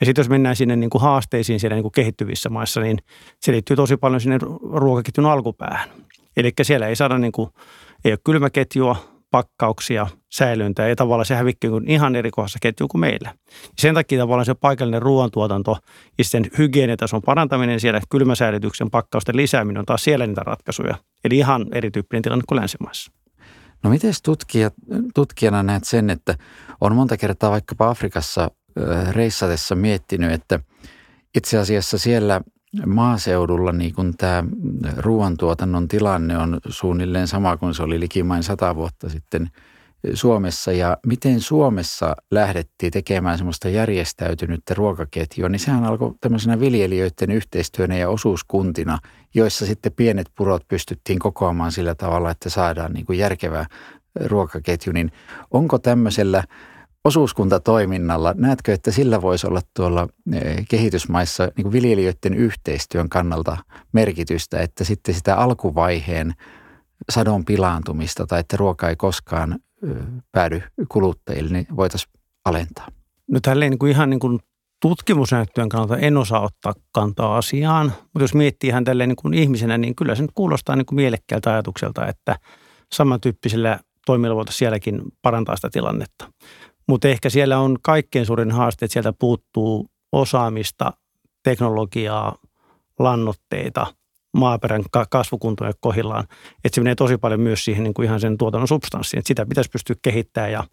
Ja 0.00 0.06
sitten 0.06 0.22
jos 0.22 0.28
mennään 0.28 0.56
sinne 0.56 0.76
niin 0.76 0.90
kuin 0.90 1.02
haasteisiin 1.02 1.60
siellä 1.60 1.74
niin 1.74 1.82
kuin 1.82 1.92
kehittyvissä 1.92 2.48
maissa, 2.48 2.80
niin 2.80 2.98
se 3.40 3.52
liittyy 3.52 3.76
tosi 3.76 3.96
paljon 3.96 4.20
sinne 4.20 4.38
ruokaketjun 4.72 5.26
alkupäähän. 5.26 5.88
Eli 6.36 6.52
siellä 6.62 6.88
ei 6.88 6.96
saada 6.96 7.18
niin 7.18 7.32
kuin, 7.32 7.50
ei 8.04 8.12
ole 8.12 8.18
kylmäketjua, 8.24 9.14
pakkauksia, 9.30 10.06
säilyntää 10.32 10.88
ja 10.88 10.96
tavallaan 10.96 11.26
se 11.26 11.34
hävikki 11.34 11.68
on 11.68 11.88
ihan 11.88 12.16
eri 12.16 12.30
kohdassa 12.30 12.58
ketju 12.62 12.88
kuin 12.88 13.00
meillä. 13.00 13.34
Sen 13.78 13.94
takia 13.94 14.18
tavallaan 14.18 14.46
se 14.46 14.54
paikallinen 14.54 15.02
ruoantuotanto 15.02 15.78
ja 16.18 16.24
sen 16.24 16.46
hygienitason 16.58 17.22
parantaminen 17.22 17.80
siellä, 17.80 18.00
kylmäsäilytyksen 18.10 18.90
pakkausten 18.90 19.36
lisääminen 19.36 19.78
on 19.80 19.86
taas 19.86 20.04
siellä 20.04 20.26
niitä 20.26 20.42
ratkaisuja. 20.42 20.94
Eli 21.24 21.38
ihan 21.38 21.66
erityyppinen 21.72 22.22
tilanne 22.22 22.44
kuin 22.48 22.60
länsimaissa. 22.60 23.12
No 23.82 23.90
miten 23.90 24.14
tutkijat, 24.24 24.74
tutkijana 25.14 25.62
näet 25.62 25.84
sen, 25.84 26.10
että 26.10 26.34
on 26.80 26.94
monta 26.94 27.16
kertaa 27.16 27.50
vaikkapa 27.50 27.88
Afrikassa 27.88 28.50
reissatessa 29.10 29.74
miettinyt, 29.74 30.32
että 30.32 30.60
itse 31.34 31.58
asiassa 31.58 31.98
siellä 31.98 32.40
maaseudulla 32.86 33.72
niin 33.72 33.94
kun 33.94 34.14
tämä 34.16 34.44
ruoantuotannon 34.96 35.88
tilanne 35.88 36.38
on 36.38 36.60
suunnilleen 36.68 37.28
sama 37.28 37.56
kuin 37.56 37.74
se 37.74 37.82
oli 37.82 38.00
likimain 38.00 38.42
sata 38.42 38.74
vuotta 38.74 39.08
sitten 39.08 39.50
Suomessa. 40.14 40.72
Ja 40.72 40.96
miten 41.06 41.40
Suomessa 41.40 42.16
lähdettiin 42.30 42.92
tekemään 42.92 43.38
semmoista 43.38 43.68
järjestäytynyttä 43.68 44.74
ruokaketjua, 44.74 45.48
niin 45.48 45.60
sehän 45.60 45.84
alkoi 45.84 46.14
tämmöisenä 46.20 46.60
viljelijöiden 46.60 47.30
yhteistyönä 47.30 47.96
ja 47.96 48.08
osuuskuntina, 48.08 48.98
joissa 49.34 49.66
sitten 49.66 49.92
pienet 49.92 50.30
purot 50.34 50.68
pystyttiin 50.68 51.18
kokoamaan 51.18 51.72
sillä 51.72 51.94
tavalla, 51.94 52.30
että 52.30 52.50
saadaan 52.50 52.92
niin 52.92 53.06
kuin 53.06 53.18
järkevä 53.18 53.66
ruokaketju, 54.24 54.92
niin 54.92 55.12
onko 55.50 55.78
tämmöisellä 55.78 56.44
osuuskuntatoiminnalla, 57.04 58.34
näetkö, 58.36 58.72
että 58.72 58.90
sillä 58.90 59.22
voisi 59.22 59.46
olla 59.46 59.60
tuolla 59.76 60.08
eh, 60.32 60.66
kehitysmaissa 60.68 61.48
niin 61.56 61.72
viljelijöiden 61.72 62.34
yhteistyön 62.34 63.08
kannalta 63.08 63.56
merkitystä, 63.92 64.60
että 64.60 64.84
sitten 64.84 65.14
sitä 65.14 65.36
alkuvaiheen 65.36 66.34
sadon 67.10 67.44
pilaantumista 67.44 68.26
tai 68.26 68.40
että 68.40 68.56
ruoka 68.56 68.88
ei 68.88 68.96
koskaan 68.96 69.58
päädy 70.32 70.62
kuluttajille, 70.88 71.50
niin 71.50 71.66
voitaisiin 71.76 72.12
alentaa? 72.44 72.88
No 73.28 73.40
tälleen 73.40 73.70
niin 73.70 73.78
kuin 73.78 73.92
ihan 73.92 74.10
niin 74.10 74.20
kuin 74.20 74.40
tutkimusnäyttöjen 74.82 75.68
kannalta 75.68 75.98
en 75.98 76.16
osaa 76.16 76.40
ottaa 76.40 76.72
kantaa 76.92 77.36
asiaan, 77.36 77.86
mutta 77.86 78.22
jos 78.24 78.34
miettii 78.34 78.68
ihan 78.68 78.84
tälleen 78.84 79.08
niin 79.08 79.16
kuin 79.16 79.34
ihmisenä, 79.34 79.78
niin 79.78 79.94
kyllä 79.94 80.14
se 80.14 80.22
nyt 80.22 80.30
kuulostaa 80.34 80.76
niin 80.76 80.86
kuin 80.86 80.96
mielekkäältä 80.96 81.52
ajatukselta, 81.52 82.06
että 82.06 82.36
samantyyppisillä 82.92 83.80
toimilla 84.06 84.36
voitaisiin 84.36 84.58
sielläkin 84.58 85.02
parantaa 85.22 85.56
sitä 85.56 85.70
tilannetta. 85.72 86.32
Mutta 86.88 87.08
ehkä 87.08 87.30
siellä 87.30 87.58
on 87.58 87.76
kaikkein 87.82 88.26
suurin 88.26 88.50
haaste, 88.50 88.84
että 88.84 88.92
sieltä 88.92 89.12
puuttuu 89.12 89.90
osaamista, 90.12 90.92
teknologiaa, 91.42 92.38
lannoitteita– 92.98 93.86
maaperän 94.34 94.82
kasvukuntoon 95.10 95.70
ja 95.70 95.74
kohillaan. 95.80 96.24
Että 96.64 96.74
se 96.74 96.80
menee 96.80 96.94
tosi 96.94 97.16
paljon 97.16 97.40
myös 97.40 97.64
siihen 97.64 97.84
niin 97.84 97.94
kuin 97.94 98.06
ihan 98.06 98.20
sen 98.20 98.38
tuotannon 98.38 98.68
substanssiin, 98.68 99.18
että 99.18 99.28
sitä 99.28 99.46
pitäisi 99.46 99.70
pystyä 99.70 99.96
kehittämään 100.02 100.52
ja, 100.52 100.64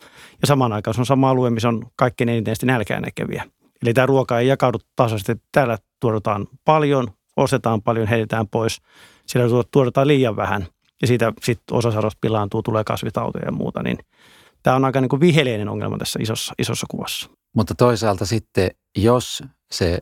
ja 0.41 0.47
samaan 0.47 0.73
aikaan 0.73 0.93
se 0.93 1.01
on 1.01 1.05
sama 1.05 1.29
alue, 1.29 1.49
missä 1.49 1.67
on 1.69 1.85
kaikkein 1.95 2.29
eniten 2.29 2.55
nälkää 2.63 2.99
näkeviä. 2.99 3.43
Eli 3.83 3.93
tämä 3.93 4.05
ruoka 4.05 4.39
ei 4.39 4.47
jakaudu 4.47 4.77
tasaisesti, 4.95 5.35
täällä 5.51 5.77
tuotetaan 5.99 6.47
paljon, 6.65 7.07
ostetaan 7.37 7.81
paljon, 7.81 8.07
heitetään 8.07 8.47
pois. 8.47 8.81
Siellä 9.25 9.65
tuotetaan 9.71 10.07
liian 10.07 10.35
vähän 10.35 10.67
ja 11.01 11.07
siitä 11.07 11.33
sitten 11.41 11.77
osa 11.77 12.09
pilaantuu, 12.21 12.63
tulee 12.63 12.83
kasvitauteja 12.83 13.45
ja 13.45 13.51
muuta, 13.51 13.83
niin 13.83 13.97
tämä 14.63 14.75
on 14.75 14.85
aika 14.85 15.01
niin 15.01 15.09
kuin 15.09 15.19
viheliäinen 15.19 15.69
ongelma 15.69 15.97
tässä 15.97 16.19
isossa, 16.21 16.53
isossa 16.59 16.87
kuvassa. 16.89 17.29
Mutta 17.55 17.75
toisaalta 17.75 18.25
sitten, 18.25 18.71
jos 18.97 19.43
se 19.71 19.99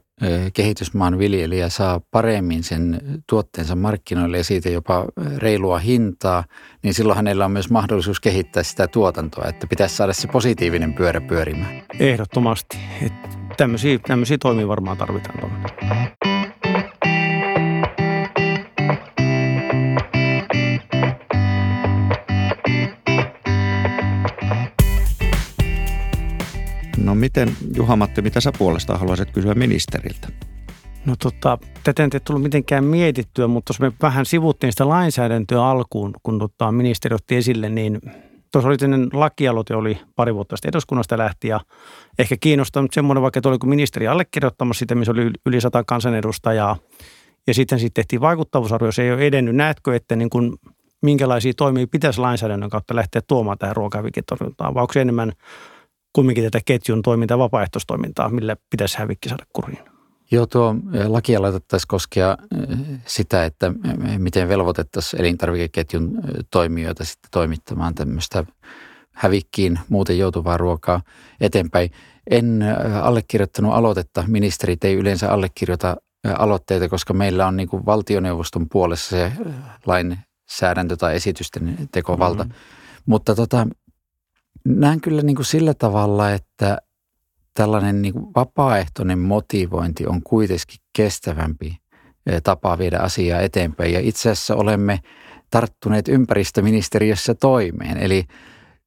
kehitysmaan 0.53 1.17
viljelijä 1.19 1.69
saa 1.69 2.01
paremmin 2.11 2.63
sen 2.63 3.01
tuotteensa 3.29 3.75
markkinoille 3.75 4.37
ja 4.37 4.43
siitä 4.43 4.69
jopa 4.69 5.05
reilua 5.37 5.79
hintaa, 5.79 6.43
niin 6.83 6.93
silloin 6.93 7.15
hänellä 7.15 7.45
on 7.45 7.51
myös 7.51 7.69
mahdollisuus 7.69 8.19
kehittää 8.19 8.63
sitä 8.63 8.87
tuotantoa, 8.87 9.45
että 9.45 9.67
pitäisi 9.67 9.95
saada 9.95 10.13
se 10.13 10.27
positiivinen 10.27 10.93
pyörä 10.93 11.21
pyörimään. 11.21 11.81
Ehdottomasti. 11.99 12.77
Tämmöisiä, 13.57 13.99
tämmöisiä 14.07 14.37
toimia 14.37 14.67
varmaan 14.67 14.97
tarvitaan 14.97 15.39
tuonne. 15.39 16.38
No 27.09 27.15
miten, 27.15 27.55
Juha-Matti, 27.75 28.21
mitä 28.21 28.41
sä 28.41 28.51
puolestaan 28.57 28.99
haluaisit 28.99 29.31
kysyä 29.31 29.53
ministeriltä? 29.53 30.27
No 31.05 31.15
tota, 31.23 31.57
tätä 31.83 32.03
ei 32.03 32.19
tullut 32.19 32.43
mitenkään 32.43 32.83
mietittyä, 32.83 33.47
mutta 33.47 33.71
jos 33.71 33.79
me 33.79 33.91
vähän 34.01 34.25
sivuttiin 34.25 34.73
sitä 34.73 34.89
lainsäädäntöä 34.89 35.65
alkuun, 35.65 36.13
kun 36.23 36.39
tota, 36.39 36.71
ministeri 36.71 37.15
otti 37.15 37.35
esille, 37.35 37.69
niin 37.69 38.01
tuossa 38.51 38.69
oli 38.69 38.77
tämmöinen 38.77 39.09
lakialoite, 39.13 39.75
oli 39.75 39.97
pari 40.15 40.35
vuotta 40.35 40.57
sitten 40.57 40.69
eduskunnasta 40.69 41.17
lähti 41.17 41.47
ja 41.47 41.59
ehkä 42.19 42.35
kiinnostanut 42.39 42.93
semmoinen, 42.93 43.21
vaikka 43.21 43.37
että 43.37 43.49
oliko 43.49 43.67
ministeri 43.67 44.07
allekirjoittamassa 44.07 44.79
sitä, 44.79 44.95
missä 44.95 45.11
oli 45.11 45.31
yli 45.45 45.61
sata 45.61 45.83
kansanedustajaa. 45.83 46.77
Ja 47.47 47.53
sitten 47.53 47.79
sitten 47.79 48.01
tehtiin 48.03 48.21
vaikuttavuusarvio, 48.21 48.91
se 48.91 49.03
ei 49.03 49.11
ole 49.11 49.27
edennyt. 49.27 49.55
Näetkö, 49.55 49.95
että 49.95 50.15
niin 50.15 50.29
kuin, 50.29 50.53
minkälaisia 51.01 51.53
toimia 51.57 51.87
pitäisi 51.91 52.21
lainsäädännön 52.21 52.69
kautta 52.69 52.95
lähteä 52.95 53.21
tuomaan 53.27 53.57
tähän 53.57 53.75
ruokavikittorjuntaan, 53.75 54.73
vai 54.73 54.81
onko 54.81 54.93
se 54.93 55.01
enemmän 55.01 55.33
kumminkin 56.13 56.43
tätä 56.43 56.59
ketjun 56.65 57.01
toimintaa, 57.01 57.37
vapaaehtoistoimintaa, 57.37 58.29
millä 58.29 58.55
pitäisi 58.69 58.97
hävikki 58.97 59.29
saada 59.29 59.45
kuriin. 59.53 59.79
Joo, 60.31 60.45
tuo 60.45 60.75
lakialoite 61.07 61.59
taisi 61.67 61.87
koskea 61.87 62.37
sitä, 63.05 63.45
että 63.45 63.73
miten 64.17 64.47
velvoitettaisiin 64.47 65.21
elintarvikeketjun 65.21 66.21
toimijoita 66.51 67.05
sitten 67.05 67.29
toimittamaan 67.31 67.95
tämmöistä 67.95 68.45
hävikkiin 69.13 69.79
muuten 69.89 70.17
joutuvaa 70.17 70.57
ruokaa 70.57 71.01
eteenpäin. 71.41 71.91
En 72.29 72.63
allekirjoittanut 73.01 73.73
aloitetta. 73.73 74.23
Ministerit 74.27 74.83
ei 74.83 74.95
yleensä 74.95 75.31
allekirjoita 75.31 75.97
aloitteita, 76.37 76.89
koska 76.89 77.13
meillä 77.13 77.47
on 77.47 77.57
niin 77.57 77.69
valtioneuvoston 77.85 78.69
puolessa 78.71 79.09
se 79.09 79.31
lainsäädäntö 79.85 80.97
tai 80.97 81.15
esitysten 81.15 81.89
tekovalta. 81.91 82.43
Mm-hmm. 82.43 82.59
Mutta 83.05 83.35
tota, 83.35 83.67
näen 84.75 85.01
kyllä 85.01 85.21
niin 85.21 85.35
kuin 85.35 85.45
sillä 85.45 85.73
tavalla, 85.73 86.31
että 86.31 86.77
tällainen 87.53 88.01
niin 88.01 88.13
kuin 88.13 88.25
vapaaehtoinen 88.35 89.19
motivointi 89.19 90.07
on 90.07 90.23
kuitenkin 90.23 90.79
kestävämpi 90.95 91.77
tapa 92.43 92.77
viedä 92.77 92.97
asiaa 92.97 93.41
eteenpäin. 93.41 93.93
Ja 93.93 93.99
itse 93.99 94.29
asiassa 94.29 94.55
olemme 94.55 94.99
tarttuneet 95.49 96.07
ympäristöministeriössä 96.07 97.35
toimeen. 97.35 97.97
Eli 97.97 98.23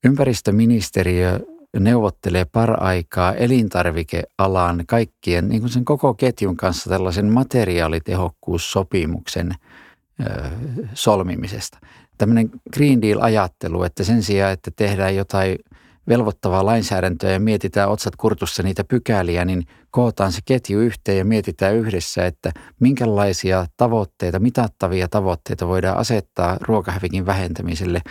ympäristöministeriö 0.04 1.40
neuvottelee 1.80 2.44
paraikaa 2.44 3.34
elintarvikealan 3.34 4.84
kaikkien, 4.86 5.48
niin 5.48 5.60
kuin 5.60 5.70
sen 5.70 5.84
koko 5.84 6.14
ketjun 6.14 6.56
kanssa 6.56 6.90
tällaisen 6.90 7.32
materiaalitehokkuussopimuksen 7.32 9.54
ö, 10.20 10.24
solmimisesta 10.94 11.78
tämmöinen 12.18 12.50
Green 12.72 13.02
Deal-ajattelu, 13.02 13.82
että 13.82 14.04
sen 14.04 14.22
sijaan, 14.22 14.52
että 14.52 14.70
tehdään 14.76 15.16
jotain 15.16 15.58
velvoittavaa 16.08 16.66
lainsäädäntöä 16.66 17.30
ja 17.30 17.40
mietitään 17.40 17.90
otsat 17.90 18.16
kurtussa 18.16 18.62
niitä 18.62 18.84
pykäliä, 18.84 19.44
niin 19.44 19.66
kootaan 19.90 20.32
se 20.32 20.40
ketju 20.44 20.80
yhteen 20.80 21.18
ja 21.18 21.24
mietitään 21.24 21.76
yhdessä, 21.76 22.26
että 22.26 22.52
minkälaisia 22.80 23.66
tavoitteita, 23.76 24.38
mitattavia 24.38 25.08
tavoitteita 25.08 25.68
voidaan 25.68 25.98
asettaa 25.98 26.56
ruokahävikin 26.60 27.26
vähentämiselle. 27.26 28.02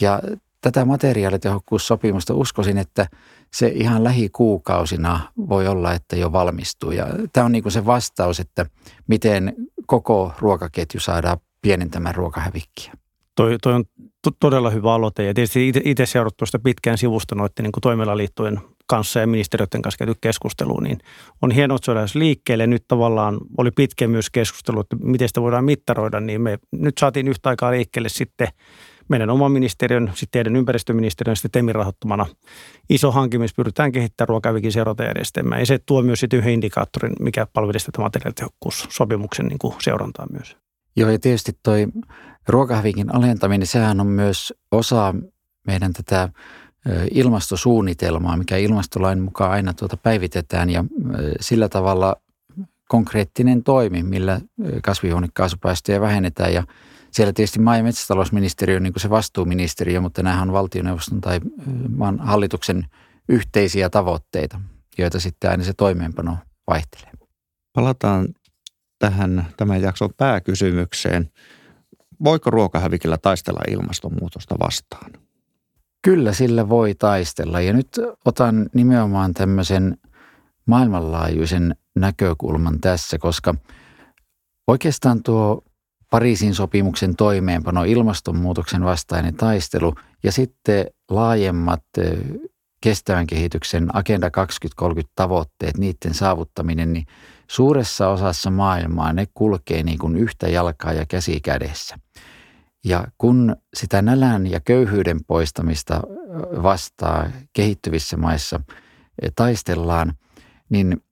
Ja 0.00 0.20
tätä 0.60 0.84
materiaalitehokkuussopimusta 0.84 2.34
uskoisin, 2.34 2.78
että 2.78 3.06
se 3.52 3.68
ihan 3.68 4.04
lähikuukausina 4.04 5.32
voi 5.48 5.68
olla, 5.68 5.92
että 5.92 6.16
jo 6.16 6.32
valmistuu. 6.32 6.90
Ja 6.90 7.06
tämä 7.32 7.44
on 7.46 7.52
niin 7.52 7.62
kuin 7.62 7.72
se 7.72 7.86
vastaus, 7.86 8.40
että 8.40 8.66
miten 9.06 9.54
koko 9.86 10.32
ruokaketju 10.38 11.00
saadaan 11.00 11.38
pienentämään 11.62 12.14
ruokahävikkiä. 12.14 12.92
Toi, 13.40 13.56
toi 13.62 13.72
on 13.72 13.84
to, 14.22 14.30
todella 14.40 14.70
hyvä 14.70 14.94
aloite 14.94 15.24
ja 15.24 15.34
tietysti 15.34 15.72
itse 15.84 16.06
seurattu 16.06 16.46
sitä 16.46 16.58
pitkään 16.58 16.98
sivusta 16.98 17.34
noiden 17.34 17.62
niin 17.62 17.72
toimialaliittojen 17.82 18.60
kanssa 18.86 19.20
ja 19.20 19.26
ministeriöiden 19.26 19.82
kanssa 19.82 19.98
käyty 19.98 20.14
keskusteluun, 20.20 20.82
niin 20.82 20.98
on 21.42 21.50
hienoa, 21.50 21.76
että 21.76 22.06
se 22.06 22.18
liikkeelle. 22.18 22.66
Nyt 22.66 22.84
tavallaan 22.88 23.38
oli 23.58 23.70
pitkä 23.70 24.08
myös 24.08 24.30
keskustelu, 24.30 24.80
että 24.80 24.96
miten 24.96 25.28
sitä 25.28 25.42
voidaan 25.42 25.64
mittaroida, 25.64 26.20
niin 26.20 26.40
me 26.40 26.58
nyt 26.72 26.98
saatiin 26.98 27.28
yhtä 27.28 27.48
aikaa 27.48 27.70
liikkeelle 27.70 28.08
sitten 28.08 28.48
meidän 29.08 29.30
oman 29.30 29.52
ministeriön, 29.52 30.06
sitten 30.08 30.28
teidän 30.30 30.56
ympäristöministeriön, 30.56 31.36
sitten 31.36 31.50
TEMin 31.50 31.74
rahoittamana 31.74 32.26
iso 32.90 33.12
hanke, 33.12 33.38
missä 33.38 33.56
pyritään 33.56 33.92
kehittämään 33.92 34.28
ruokavikin 34.28 34.72
seurantajärjestelmää. 34.72 35.58
Ja 35.58 35.66
se 35.66 35.78
tuo 35.86 36.02
myös 36.02 36.20
sitten 36.20 36.38
yhden 36.38 36.52
indikaattorin, 36.52 37.12
mikä 37.20 37.46
palvelisi 37.52 37.86
tätä 37.86 38.00
materiaalitehokkuussopimuksen 38.00 39.46
niin 39.46 39.74
seurantaa 39.82 40.26
myös. 40.32 40.56
Joo, 40.96 41.10
ja 41.10 41.18
tietysti 41.18 41.52
toi 41.62 41.86
ruokahävikin 42.48 43.14
alentaminen, 43.14 43.66
sehän 43.66 44.00
on 44.00 44.06
myös 44.06 44.52
osa 44.70 45.14
meidän 45.66 45.92
tätä 45.92 46.28
ilmastosuunnitelmaa, 47.10 48.36
mikä 48.36 48.56
ilmastolain 48.56 49.20
mukaan 49.20 49.50
aina 49.50 49.74
tuota 49.74 49.96
päivitetään 49.96 50.70
ja 50.70 50.84
sillä 51.40 51.68
tavalla 51.68 52.16
konkreettinen 52.88 53.62
toimi, 53.62 54.02
millä 54.02 54.40
kasvihuonekaasupäästöjä 54.84 56.00
vähennetään 56.00 56.54
ja 56.54 56.64
siellä 57.10 57.32
tietysti 57.32 57.58
maa- 57.58 57.76
ja 57.76 57.82
metsätalousministeriö 57.82 58.76
on 58.76 58.82
niin 58.82 58.92
se 58.96 59.10
vastuuministeriö, 59.10 60.00
mutta 60.00 60.22
nämä 60.22 60.42
on 60.42 60.52
valtioneuvoston 60.52 61.20
tai 61.20 61.40
maan 61.88 62.18
hallituksen 62.18 62.86
yhteisiä 63.28 63.90
tavoitteita, 63.90 64.60
joita 64.98 65.20
sitten 65.20 65.50
aina 65.50 65.64
se 65.64 65.72
toimeenpano 65.72 66.36
vaihtelee. 66.66 67.12
Palataan 67.72 68.28
tähän 68.98 69.46
tämän 69.56 69.82
jakson 69.82 70.10
pääkysymykseen. 70.16 71.30
Voiko 72.24 72.50
ruokahävikillä 72.50 73.18
taistella 73.18 73.60
ilmastonmuutosta 73.68 74.58
vastaan? 74.58 75.10
Kyllä 76.02 76.32
sillä 76.32 76.68
voi 76.68 76.94
taistella 76.94 77.60
ja 77.60 77.72
nyt 77.72 78.00
otan 78.24 78.70
nimenomaan 78.74 79.34
tämmöisen 79.34 79.98
maailmanlaajuisen 80.66 81.76
näkökulman 81.94 82.80
tässä, 82.80 83.18
koska 83.18 83.54
oikeastaan 84.66 85.22
tuo 85.22 85.64
Pariisin 86.10 86.54
sopimuksen 86.54 87.16
toimeenpano, 87.16 87.84
ilmastonmuutoksen 87.84 88.84
vastainen 88.84 89.34
taistelu 89.34 89.94
ja 90.22 90.32
sitten 90.32 90.86
laajemmat 91.10 91.82
kestävän 92.80 93.26
kehityksen 93.26 93.96
Agenda 93.96 94.30
2030 94.30 95.12
tavoitteet, 95.14 95.78
niiden 95.78 96.14
saavuttaminen, 96.14 96.92
niin 96.92 97.06
suuressa 97.50 98.08
osassa 98.08 98.50
maailmaa 98.50 99.12
ne 99.12 99.26
kulkee 99.34 99.82
niin 99.82 99.98
kuin 99.98 100.16
yhtä 100.16 100.48
jalkaa 100.48 100.92
ja 100.92 101.06
käsi 101.06 101.40
kädessä. 101.40 101.98
Ja 102.84 103.04
kun 103.18 103.56
sitä 103.74 104.02
nälän 104.02 104.46
ja 104.46 104.60
köyhyyden 104.60 105.24
poistamista 105.24 106.00
vastaa 106.62 107.30
kehittyvissä 107.52 108.16
maissa 108.16 108.60
taistellaan, 109.36 110.14
niin 110.68 111.02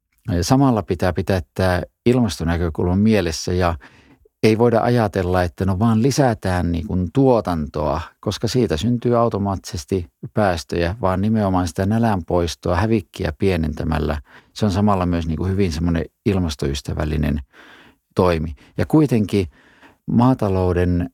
samalla 0.43 0.83
pitää 0.83 1.13
pitää 1.13 1.41
tämä 1.55 1.83
ilmastonäkökulma 2.07 2.97
mielessä 2.97 3.53
ja 3.53 3.75
ei 4.43 4.59
voida 4.59 4.81
ajatella, 4.81 5.43
että 5.43 5.65
no 5.65 5.79
vaan 5.79 6.03
lisätään 6.03 6.73
niin 6.73 6.87
kuin 6.87 7.09
tuotantoa, 7.15 8.01
koska 8.21 8.49
siitä 8.49 8.77
syntyy 8.77 9.17
automaattisesti 9.17 10.07
päästöjä, 10.35 10.97
vaan 11.01 11.21
nimenomaan 11.21 11.69
sitä 11.69 11.87
nälän 11.87 12.25
poistoa 12.25 12.77
hävikkiä 12.77 13.33
pienentämällä. 13.39 14.21
Se 14.55 14.65
on 14.65 14.71
samalla 14.71 15.07
myös 15.07 15.27
niin 15.27 15.37
kuin 15.37 15.51
hyvin 15.51 15.73
semmoinen 15.73 16.05
ilmastoystävällinen 16.27 17.41
toimi. 18.15 18.55
Ja 18.77 18.87
kuitenkin 18.87 19.47
maatalouden 20.07 21.11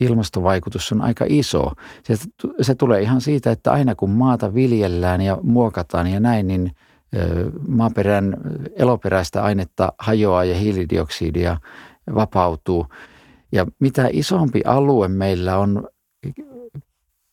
ilmastovaikutus 0.00 0.92
on 0.92 1.02
aika 1.02 1.24
iso. 1.28 1.72
Se, 2.02 2.16
se 2.60 2.74
tulee 2.74 3.02
ihan 3.02 3.20
siitä, 3.20 3.50
että 3.50 3.72
aina 3.72 3.94
kun 3.94 4.10
maata 4.10 4.54
viljellään 4.54 5.20
ja 5.20 5.38
muokataan 5.42 6.06
ja 6.06 6.20
näin, 6.20 6.46
niin 6.46 6.70
maaperän 7.68 8.36
eloperäistä 8.76 9.42
ainetta 9.42 9.92
hajoaa 9.98 10.44
ja 10.44 10.54
hiilidioksidia 10.54 11.56
vapautuu. 12.14 12.86
Ja 13.52 13.66
mitä 13.80 14.08
isompi 14.12 14.60
alue 14.64 15.08
meillä 15.08 15.58
on 15.58 15.88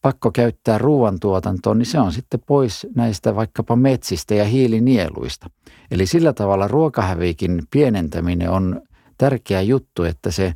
pakko 0.02 0.32
käyttää 0.32 0.78
ruoantuotantoon, 0.78 1.78
niin 1.78 1.86
se 1.86 2.00
on 2.00 2.12
sitten 2.12 2.40
pois 2.48 2.88
näistä 2.96 3.36
vaikkapa 3.36 3.76
metsistä 3.76 4.36
ja 4.36 4.46
hiilinieluista. 4.46 5.50
Eli 5.92 6.06
sillä 6.06 6.34
tavalla 6.34 6.68
ruokahävikin 6.68 7.64
pienentäminen 7.72 8.50
on 8.50 8.82
tärkeä 9.18 9.62
juttu, 9.62 10.04
että 10.04 10.32
se 10.32 10.54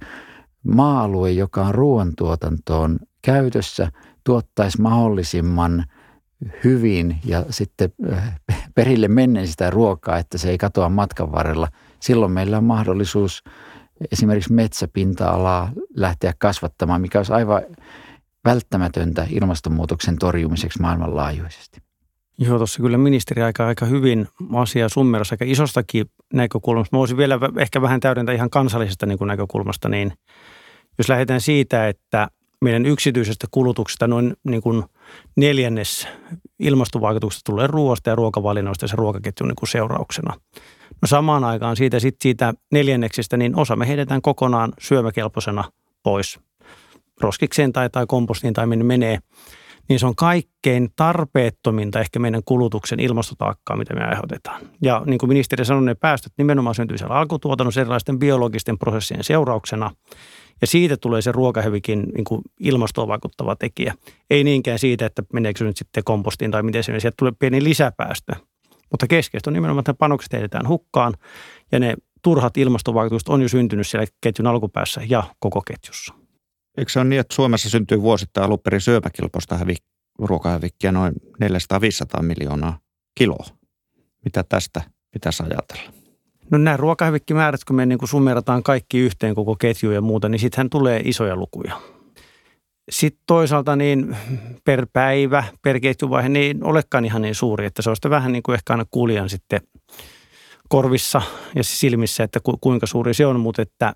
maa-alue, 0.63 1.31
joka 1.31 1.65
on 1.65 1.75
ruoantuotantoon 1.75 2.99
käytössä, 3.21 3.91
tuottaisi 4.23 4.81
mahdollisimman 4.81 5.85
hyvin 6.63 7.17
ja 7.25 7.45
sitten 7.49 7.93
äh, 8.11 8.39
perille 8.75 9.07
mennen 9.07 9.47
sitä 9.47 9.69
ruokaa, 9.69 10.17
että 10.17 10.37
se 10.37 10.49
ei 10.49 10.57
katoa 10.57 10.89
matkan 10.89 11.31
varrella. 11.31 11.67
Silloin 11.99 12.31
meillä 12.31 12.57
on 12.57 12.63
mahdollisuus 12.63 13.43
esimerkiksi 14.11 14.53
metsäpinta-alaa 14.53 15.71
lähteä 15.95 16.33
kasvattamaan, 16.37 17.01
mikä 17.01 17.19
olisi 17.19 17.33
aivan 17.33 17.61
välttämätöntä 18.45 19.27
ilmastonmuutoksen 19.29 20.17
torjumiseksi 20.17 20.81
maailmanlaajuisesti. 20.81 21.81
Joo, 22.37 22.57
tuossa 22.57 22.81
kyllä 22.81 22.97
ministeri 22.97 23.41
aika, 23.41 23.67
aika 23.67 23.85
hyvin 23.85 24.27
asia 24.53 24.89
summerassa 24.89 25.33
aika 25.33 25.45
isostakin 25.47 26.05
näkökulmasta. 26.33 26.95
Mä 26.95 26.99
voisin 26.99 27.17
vielä 27.17 27.39
ehkä 27.57 27.81
vähän 27.81 27.99
täydentää 27.99 28.35
ihan 28.35 28.49
kansallisesta 28.49 29.05
niin 29.05 29.17
kuin 29.17 29.27
näkökulmasta, 29.27 29.89
niin 29.89 30.13
jos 30.97 31.09
lähdetään 31.09 31.41
siitä, 31.41 31.87
että 31.87 32.27
meidän 32.61 32.85
yksityisestä 32.85 33.47
kulutuksesta 33.51 34.07
noin 34.07 34.33
niin 34.43 34.61
kuin 34.61 34.83
neljännes 35.35 36.07
ilmastovaikutuksesta 36.59 37.51
tulee 37.51 37.67
ruoasta 37.67 38.09
ja 38.09 38.15
ruokavalinnoista 38.15 38.83
ja 38.83 38.87
se 38.87 38.95
ruokaketjun 38.95 39.47
niin 39.47 39.55
kuin 39.55 39.69
seurauksena. 39.69 40.33
No 41.01 41.07
samaan 41.07 41.43
aikaan 41.43 41.75
siitä, 41.75 41.99
sit 41.99 42.15
siitä 42.21 42.53
neljänneksistä, 42.71 43.37
niin 43.37 43.59
osa 43.59 43.75
me 43.75 43.87
heitetään 43.87 44.21
kokonaan 44.21 44.73
syömäkelpoisena 44.79 45.63
pois 46.03 46.39
roskikseen 47.21 47.73
tai, 47.73 47.89
tai 47.89 48.05
kompostiin 48.07 48.53
tai 48.53 48.67
minne 48.67 48.85
menee. 48.85 49.19
Niin 49.89 49.99
se 49.99 50.05
on 50.05 50.15
kaikkein 50.15 50.89
tarpeettominta 50.95 51.99
ehkä 51.99 52.19
meidän 52.19 52.41
kulutuksen 52.45 52.99
ilmastotaakkaa, 52.99 53.77
mitä 53.77 53.93
me 53.93 54.05
aiheutetaan. 54.05 54.61
Ja 54.81 55.03
niin 55.05 55.17
kuin 55.17 55.29
ministeri 55.29 55.65
sanoi, 55.65 55.83
ne 55.83 55.95
päästöt 55.95 56.33
nimenomaan 56.37 56.75
syntyy 56.75 56.97
siellä 56.97 57.15
alkutuotannossa 57.15 57.81
erilaisten 57.81 58.19
biologisten 58.19 58.77
prosessien 58.77 59.23
seurauksena. 59.23 59.91
Ja 60.61 60.67
siitä 60.67 60.97
tulee 60.97 61.21
se 61.21 61.31
ruokahävikin 61.31 62.03
niin 62.15 62.23
kuin 62.23 62.41
ilmastoon 62.59 63.07
vaikuttava 63.07 63.55
tekijä. 63.55 63.93
Ei 64.29 64.43
niinkään 64.43 64.79
siitä, 64.79 65.05
että 65.05 65.23
meneekö 65.33 65.57
se 65.57 65.65
nyt 65.65 65.77
sitten 65.77 66.03
kompostiin 66.03 66.51
tai 66.51 66.63
miten 66.63 66.83
se 66.83 66.91
menee. 66.91 66.99
Sieltä 66.99 67.15
tulee 67.19 67.33
pieni 67.39 67.63
lisäpäästö. 67.63 68.35
Mutta 68.91 69.07
keskeistä 69.07 69.49
on 69.49 69.53
nimenomaan, 69.53 69.81
että 69.81 69.93
panokset 69.93 70.33
heitetään 70.33 70.67
hukkaan 70.67 71.13
ja 71.71 71.79
ne 71.79 71.95
turhat 72.21 72.57
ilmastovaikutukset 72.57 73.29
on 73.29 73.41
jo 73.41 73.49
syntynyt 73.49 73.87
siellä 73.87 74.07
ketjun 74.21 74.47
alkupäässä 74.47 75.01
ja 75.09 75.23
koko 75.39 75.61
ketjussa. 75.61 76.13
Eikö 76.77 76.91
se 76.91 76.99
ole 76.99 77.07
niin, 77.07 77.19
että 77.19 77.35
Suomessa 77.35 77.69
syntyy 77.69 78.01
vuosittain 78.01 78.45
alun 78.45 78.59
perin 78.59 78.81
syöpäkilpoista 78.81 79.57
hävik- 79.57 79.87
ruokahävikkiä 80.19 80.91
noin 80.91 81.13
400-500 82.19 82.21
miljoonaa 82.21 82.79
kiloa? 83.15 83.45
Mitä 84.25 84.43
tästä 84.43 84.81
pitäisi 85.11 85.43
ajatella? 85.43 85.91
No 86.51 86.57
nämä 86.57 86.77
ruokahävikkimäärät, 86.77 87.63
kun 87.63 87.75
me 87.75 87.85
niin 87.85 87.99
kuin 87.99 88.09
summerataan 88.09 88.63
kaikki 88.63 88.99
yhteen 88.99 89.35
koko 89.35 89.55
ketju 89.55 89.91
ja 89.91 90.01
muuta, 90.01 90.29
niin 90.29 90.39
sittenhän 90.39 90.69
tulee 90.69 91.01
isoja 91.05 91.35
lukuja. 91.35 91.81
Sitten 92.91 93.23
toisaalta 93.27 93.75
niin 93.75 94.17
per 94.63 94.87
päivä, 94.93 95.43
per 95.61 95.79
ketjuvaihe, 95.79 96.29
niin 96.29 96.57
ei 96.57 96.63
olekaan 96.63 97.05
ihan 97.05 97.21
niin 97.21 97.35
suuri, 97.35 97.65
että 97.65 97.81
se 97.81 97.89
on 97.89 97.95
sitten 97.95 98.11
vähän 98.11 98.31
niin 98.31 98.43
kuin 98.43 98.53
ehkä 98.53 98.73
aina 98.73 98.85
kuulijan 98.91 99.29
sitten 99.29 99.61
korvissa 100.69 101.21
ja 101.55 101.63
silmissä, 101.63 102.23
että 102.23 102.39
kuinka 102.61 102.85
suuri 102.85 103.13
se 103.13 103.25
on, 103.25 103.39
mutta 103.39 103.61
että 103.61 103.93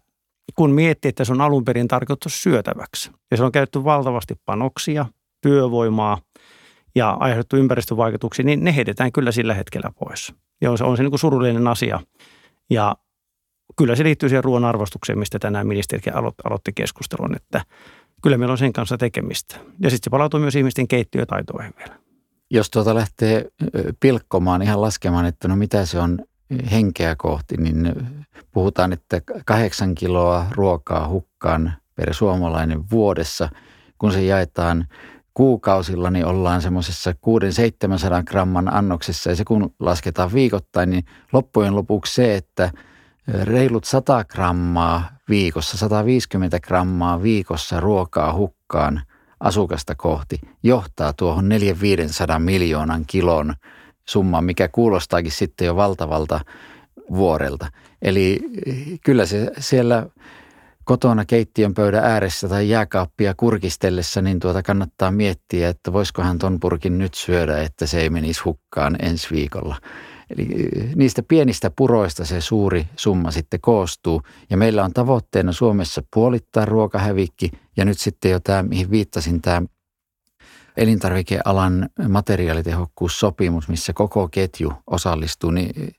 kun 0.56 0.72
miettii, 0.72 1.10
että 1.10 1.26
se 1.26 1.32
on 1.32 1.42
alun 1.42 1.66
perin 1.66 1.88
tarkoitus 1.88 2.44
syötäväksi 2.44 3.12
ja 3.32 3.38
se 3.38 3.44
on 3.44 3.52
käytetty 3.52 3.84
valtavasti 3.84 4.36
panoksia, 4.46 5.06
työvoimaa 5.42 6.18
ja 6.96 7.18
aiheutettu 7.20 7.58
ympäristövaikutuksia, 7.58 8.46
niin 8.46 8.64
ne 8.64 8.76
heitetään 8.76 9.12
kyllä 9.12 9.32
sillä 9.32 9.54
hetkellä 9.54 9.92
pois. 10.00 10.34
Ja 10.62 10.72
on 10.72 10.78
se, 10.78 10.84
on 10.84 10.98
se 10.98 11.04
niin 11.04 11.12
kuin 11.12 11.20
surullinen 11.20 11.68
asia. 11.68 12.00
Ja 12.70 12.96
kyllä 13.78 13.96
se 13.96 14.04
liittyy 14.04 14.30
siihen 14.30 14.44
ruoan 14.44 14.66
arvostukseen, 14.66 15.20
mistä 15.20 15.40
tänään 15.40 15.68
ministerikin 15.68 16.14
aloitti 16.16 16.74
keskustelun, 16.76 17.36
että 17.36 17.62
kyllä 18.22 18.38
meillä 18.38 18.52
on 18.52 18.58
sen 18.58 18.74
kanssa 18.74 18.98
tekemistä. 18.98 19.56
Ja 19.56 19.90
sitten 19.90 20.04
se 20.04 20.10
palautuu 20.10 20.40
myös 20.40 20.56
ihmisten 20.56 20.88
keittiötaitoihin 20.88 21.74
vielä. 21.78 21.96
Jos 22.50 22.70
tuota 22.70 22.96
lähtee 22.96 23.46
pilkkomaan, 24.00 24.62
ihan 24.62 24.82
laskemaan, 24.82 25.26
että 25.26 25.48
no 25.48 25.56
mitä 25.56 25.86
se 25.86 26.00
on 26.00 26.20
henkeä 26.72 27.16
kohti, 27.16 27.58
niin 27.58 27.94
puhutaan, 28.52 28.94
että 28.94 29.22
kahdeksan 29.46 29.96
kiloa 29.96 30.46
ruokaa 30.52 31.08
hukkaan 31.08 31.74
per 31.96 32.14
suomalainen 32.14 32.90
vuodessa. 32.92 33.50
Kun 33.98 34.12
se 34.12 34.22
jaetaan 34.24 34.88
kuukausilla, 35.34 36.10
niin 36.10 36.26
ollaan 36.26 36.62
semmoisessa 36.62 37.12
600-700 37.12 37.16
gramman 38.26 38.74
annoksessa 38.74 39.30
ja 39.30 39.36
se 39.36 39.46
kun 39.46 39.74
lasketaan 39.80 40.34
viikoittain, 40.34 40.90
niin 40.90 41.04
loppujen 41.34 41.76
lopuksi 41.76 42.14
se, 42.14 42.36
että 42.36 42.72
reilut 43.28 43.84
100 43.84 44.26
grammaa 44.26 45.10
viikossa, 45.32 45.78
150 45.78 46.60
grammaa 46.60 47.24
viikossa 47.24 47.80
ruokaa 47.80 48.34
hukkaan 48.34 49.02
asukasta 49.40 49.96
kohti 49.96 50.40
johtaa 50.64 51.14
tuohon 51.14 51.50
400-500 52.36 52.40
miljoonan 52.40 53.04
kilon 53.08 53.54
summaan, 54.10 54.44
mikä 54.44 54.68
kuulostaakin 54.68 55.32
sitten 55.32 55.66
jo 55.66 55.76
valtavalta 55.76 56.40
vuorelta. 57.12 57.68
Eli 58.02 58.40
kyllä 59.06 59.26
se 59.26 59.52
siellä 59.60 60.08
kotona 60.84 61.26
keittiön 61.26 61.74
pöydän 61.74 62.04
ääressä 62.04 62.50
tai 62.50 62.70
jääkaappia 62.70 63.34
kurkistellessa, 63.38 64.22
niin 64.22 64.40
tuota 64.40 64.64
kannattaa 64.64 65.12
miettiä, 65.12 65.70
että 65.70 65.94
voisikohan 65.94 66.40
ton 66.40 66.60
purkin 66.60 66.98
nyt 66.98 67.14
syödä, 67.14 67.62
että 67.62 67.86
se 67.86 68.02
ei 68.02 68.10
menisi 68.10 68.42
hukkaan 68.46 68.96
ensi 69.00 69.28
viikolla. 69.32 69.76
Eli 70.38 70.70
niistä 70.96 71.24
pienistä 71.24 71.72
puroista 71.76 72.26
se 72.26 72.42
suuri 72.42 72.88
summa 72.96 73.32
sitten 73.32 73.62
koostuu. 73.62 74.22
Ja 74.50 74.58
meillä 74.58 74.84
on 74.84 74.94
tavoitteena 74.94 75.52
Suomessa 75.52 76.04
puolittaa 76.14 76.66
ruokahävikki. 76.66 77.52
Ja 77.78 77.86
nyt 77.86 78.00
sitten 78.00 78.32
jo 78.32 78.40
tämä, 78.40 78.64
mihin 78.64 78.92
viittasin, 78.92 79.42
tämä 79.42 79.62
elintarvikealan 80.78 81.90
materiaalitehokkuussopimus, 82.10 83.68
missä 83.68 83.94
koko 83.94 84.28
ketju 84.28 84.74
osallistuu, 84.88 85.52
niin 85.52 85.94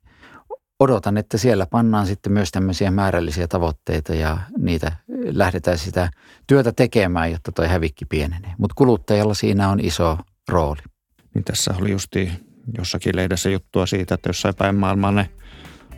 odotan, 0.81 1.17
että 1.17 1.39
siellä 1.39 1.67
pannaan 1.67 2.07
sitten 2.07 2.33
myös 2.33 2.51
tämmöisiä 2.51 2.91
määrällisiä 2.91 3.49
tavoitteita 3.49 4.15
ja 4.15 4.39
niitä 4.59 4.93
lähdetään 5.25 5.79
sitä 5.79 6.11
työtä 6.47 6.73
tekemään, 6.73 7.33
jotta 7.33 7.53
tuo 7.53 7.67
hävikki 7.67 8.05
pienenee. 8.05 8.55
Mutta 8.59 8.75
kuluttajalla 8.75 9.35
siinä 9.35 9.69
on 9.69 9.81
iso 9.81 10.19
rooli. 10.49 10.81
Niin 11.35 11.45
tässä 11.45 11.75
oli 11.79 11.91
justi 11.91 12.33
jossakin 12.79 13.17
lehdessä 13.17 13.51
juttua 13.51 13.87
siitä, 13.87 14.15
että 14.15 14.29
jossain 14.29 14.55
päin 14.55 14.75
maailmaa 14.75 15.13
ne 15.13 15.29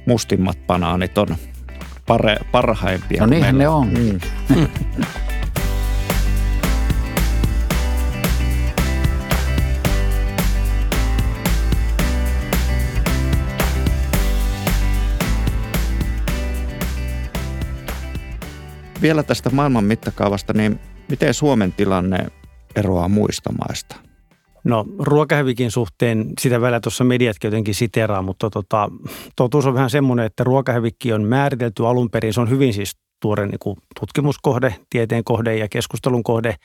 mustimmat 0.06 0.58
banaanit 0.66 1.18
on 1.18 1.28
pare, 2.06 2.36
parhaimpia. 2.52 3.20
No 3.20 3.26
niin 3.26 3.58
ne 3.58 3.68
on. 3.68 3.88
Mm. 3.88 4.20
Vielä 19.02 19.22
tästä 19.22 19.50
maailman 19.50 19.84
mittakaavasta, 19.84 20.52
niin 20.52 20.80
miten 21.08 21.34
Suomen 21.34 21.72
tilanne 21.72 22.26
eroaa 22.76 23.08
muista 23.08 23.52
maista? 23.52 23.96
No 24.64 24.84
ruokahävikin 24.98 25.70
suhteen 25.70 26.32
sitä 26.40 26.60
välillä 26.60 26.80
tuossa 26.80 27.04
mediatkin 27.04 27.48
jotenkin 27.48 27.74
siteraa, 27.74 28.22
mutta 28.22 28.50
tota, 28.50 28.90
totuus 29.36 29.66
on 29.66 29.74
vähän 29.74 29.90
semmoinen, 29.90 30.26
että 30.26 30.44
ruokahävikki 30.44 31.12
on 31.12 31.24
määritelty 31.24 31.86
alun 31.86 32.10
perin. 32.10 32.34
Se 32.34 32.40
on 32.40 32.50
hyvin 32.50 32.74
siis 32.74 32.96
tuore 33.20 33.46
niin 33.46 33.58
kuin 33.58 33.76
tutkimuskohde, 34.00 34.74
tieteen 34.90 35.24
kohde 35.24 35.56
ja 35.56 35.68
keskustelun 35.68 36.22
kohde. 36.22 36.56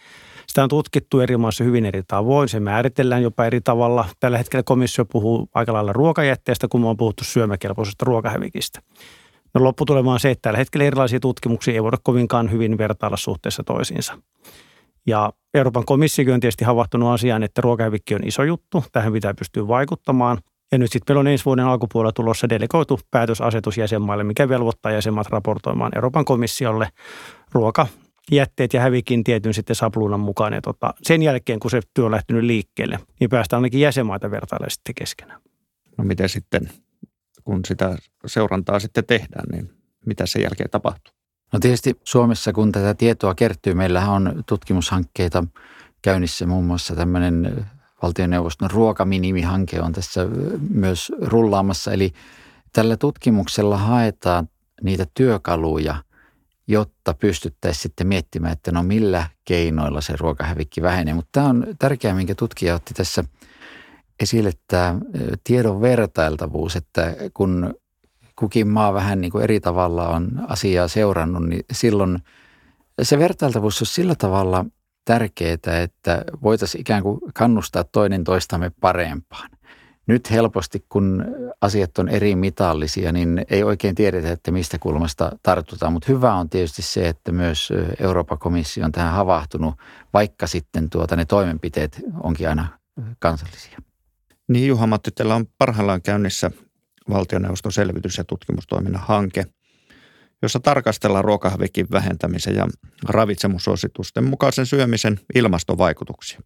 Sitä 0.48 0.64
on 0.64 0.70
tutkittu 0.70 1.20
eri 1.20 1.38
maissa 1.38 1.64
hyvin 1.64 1.86
eri 1.86 2.04
tavoin. 2.08 2.50
Se 2.50 2.60
määritellään 2.60 3.24
jopa 3.24 3.46
eri 3.46 3.62
tavalla. 3.62 4.06
Tällä 4.20 4.38
hetkellä 4.38 4.64
komissio 4.64 5.06
puhuu 5.06 5.50
aika 5.54 5.74
lailla 5.74 5.94
ruokajätteestä, 5.94 6.68
kun 6.68 6.82
me 6.82 6.88
on 6.88 6.98
puhuttu 6.98 7.24
syömäkelpoisesta 7.24 8.06
ruokahävikistä. 8.06 8.82
No 9.54 9.64
lopputulema 9.64 10.14
on 10.14 10.20
se, 10.20 10.32
että 10.32 10.42
tällä 10.42 10.58
hetkellä 10.58 10.86
erilaisia 10.86 11.20
tutkimuksia 11.20 11.74
ei 11.74 11.84
voida 11.84 11.98
kovinkaan 12.04 12.52
hyvin 12.52 12.78
vertailla 12.78 13.18
suhteessa 13.18 13.64
toisiinsa. 13.64 14.18
Ja 15.08 15.34
Euroopan 15.54 15.86
komissio 15.86 16.34
on 16.34 16.40
tietysti 16.40 16.66
havahtunut 16.66 17.10
asiaan, 17.10 17.44
että 17.44 17.62
ruokahävikki 17.62 18.16
on 18.16 18.28
iso 18.28 18.44
juttu. 18.44 18.84
Tähän 18.92 19.14
pitää 19.14 19.34
pystyä 19.34 19.68
vaikuttamaan. 19.68 20.38
Ja 20.72 20.78
nyt 20.78 20.92
sitten 20.92 21.14
meillä 21.14 21.20
on 21.20 21.28
ensi 21.28 21.46
vuoden 21.46 21.66
alkupuolella 21.66 22.12
tulossa 22.12 22.50
delegoitu 22.50 23.00
päätösasetus 23.12 23.78
jäsenmaille, 23.78 24.24
mikä 24.24 24.50
velvoittaa 24.50 24.92
jäsenmaat 24.92 25.28
raportoimaan 25.28 25.92
Euroopan 25.96 26.26
komissiolle 26.26 26.90
ruokajätteet 27.52 28.74
ja 28.74 28.82
hävikin 28.82 29.24
tietyn 29.24 29.54
sitten 29.54 29.76
sapluunan 29.76 30.20
mukaan. 30.20 30.54
Ja 30.54 30.62
tota, 30.62 30.94
sen 31.02 31.22
jälkeen, 31.22 31.60
kun 31.60 31.72
se 31.72 31.82
työ 31.94 32.06
on 32.06 32.12
lähtenyt 32.12 32.44
liikkeelle, 32.44 33.00
niin 33.20 33.30
päästään 33.30 33.58
ainakin 33.58 33.80
jäsenmaita 33.80 34.32
vertailemaan 34.32 34.72
sitten 34.72 34.96
keskenään. 34.96 35.42
No 35.98 36.04
miten 36.04 36.30
sitten, 36.30 36.70
kun 37.44 37.60
sitä 37.68 37.98
seurantaa 38.26 38.80
sitten 38.80 39.06
tehdään, 39.06 39.46
niin 39.52 39.70
mitä 40.06 40.26
sen 40.26 40.42
jälkeen 40.42 40.70
tapahtuu? 40.70 41.19
No 41.54 41.60
tietysti 41.60 42.00
Suomessa, 42.04 42.54
kun 42.54 42.72
tätä 42.72 42.94
tietoa 42.94 43.36
kertyy, 43.36 43.74
meillä 43.74 44.10
on 44.12 44.44
tutkimushankkeita 44.46 45.44
käynnissä, 46.02 46.46
muun 46.46 46.66
muassa 46.66 46.96
tämmöinen 46.96 47.66
valtioneuvoston 48.02 48.72
ruokaminimihanke 48.72 49.82
on 49.82 49.94
tässä 49.94 50.28
myös 50.70 51.12
rullaamassa. 51.22 51.94
Eli 51.94 52.14
tällä 52.74 52.98
tutkimuksella 52.98 53.78
haetaan 53.78 54.50
niitä 54.84 55.06
työkaluja, 55.14 55.96
jotta 56.68 57.14
pystyttäisiin 57.14 57.82
sitten 57.82 58.08
miettimään, 58.08 58.54
että 58.54 58.72
no 58.72 58.84
millä 58.84 59.30
keinoilla 59.46 60.02
se 60.02 60.14
ruokahävikki 60.20 60.82
vähenee. 60.82 61.14
Mutta 61.14 61.30
tämä 61.32 61.50
on 61.50 61.68
tärkeää, 61.80 62.16
minkä 62.16 62.36
tutkija 62.36 62.76
otti 62.76 62.94
tässä 62.94 63.24
esille, 64.20 64.52
tämä 64.68 64.96
tiedon 65.44 65.82
vertailtavuus, 65.82 66.76
että 66.76 67.16
kun 67.34 67.74
kukin 68.40 68.68
maa 68.68 68.94
vähän 68.94 69.22
niin 69.22 69.32
kuin 69.32 69.44
eri 69.44 69.60
tavalla 69.60 70.10
on 70.10 70.32
asiaa 70.48 70.88
seurannut, 70.88 71.48
niin 71.48 71.62
silloin 71.72 72.20
se 73.02 73.20
vertailtavuus 73.20 73.82
on 73.82 73.88
sillä 73.88 74.16
tavalla 74.16 74.66
tärkeää, 75.06 75.82
että 75.84 76.24
voitaisiin 76.44 76.82
ikään 76.82 77.04
kuin 77.04 77.20
kannustaa 77.34 77.84
toinen 77.84 78.24
toistamme 78.24 78.72
parempaan. 78.82 79.50
Nyt 80.08 80.32
helposti, 80.32 80.86
kun 80.90 81.26
asiat 81.62 81.98
on 81.98 82.10
eri 82.10 82.36
mitallisia, 82.36 83.12
niin 83.12 83.46
ei 83.50 83.64
oikein 83.64 83.96
tiedetä, 83.96 84.32
että 84.32 84.52
mistä 84.52 84.78
kulmasta 84.80 85.32
tartutaan. 85.44 85.94
Mutta 85.94 86.12
hyvä 86.12 86.34
on 86.34 86.50
tietysti 86.50 86.82
se, 86.82 87.08
että 87.08 87.32
myös 87.32 87.74
Euroopan 88.00 88.38
komissio 88.38 88.86
on 88.86 88.92
tähän 88.92 89.14
havahtunut, 89.14 89.76
vaikka 90.14 90.48
sitten 90.48 90.90
tuota, 90.90 91.16
ne 91.16 91.26
toimenpiteet 91.26 92.02
onkin 92.24 92.50
aina 92.50 92.68
kansallisia. 93.20 93.78
Niin 94.48 94.68
Juha-Matti, 94.68 95.12
teillä 95.12 95.36
on 95.36 95.46
parhaillaan 95.58 96.02
käynnissä 96.02 96.52
valtioneuvoston 97.10 97.72
selvitys- 97.72 98.18
ja 98.18 98.24
tutkimustoiminnan 98.24 99.04
hanke, 99.06 99.46
jossa 100.42 100.60
tarkastellaan 100.60 101.26
ruokahävikin 101.26 101.88
vähentämisen 101.92 102.56
ja 102.56 102.68
ravitsemussuositusten 103.04 104.24
mukaisen 104.24 104.66
syömisen 104.66 105.20
ilmastovaikutuksia. 105.36 106.40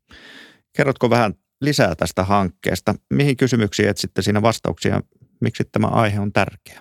Kerrotko 0.77 1.09
vähän 1.09 1.33
lisää 1.61 1.95
tästä 1.95 2.23
hankkeesta? 2.23 2.95
Mihin 3.13 3.37
kysymyksiin 3.37 3.89
etsitte 3.89 4.21
siinä 4.21 4.41
vastauksia? 4.41 5.01
Miksi 5.41 5.63
tämä 5.71 5.87
aihe 5.87 6.19
on 6.19 6.33
tärkeä? 6.33 6.79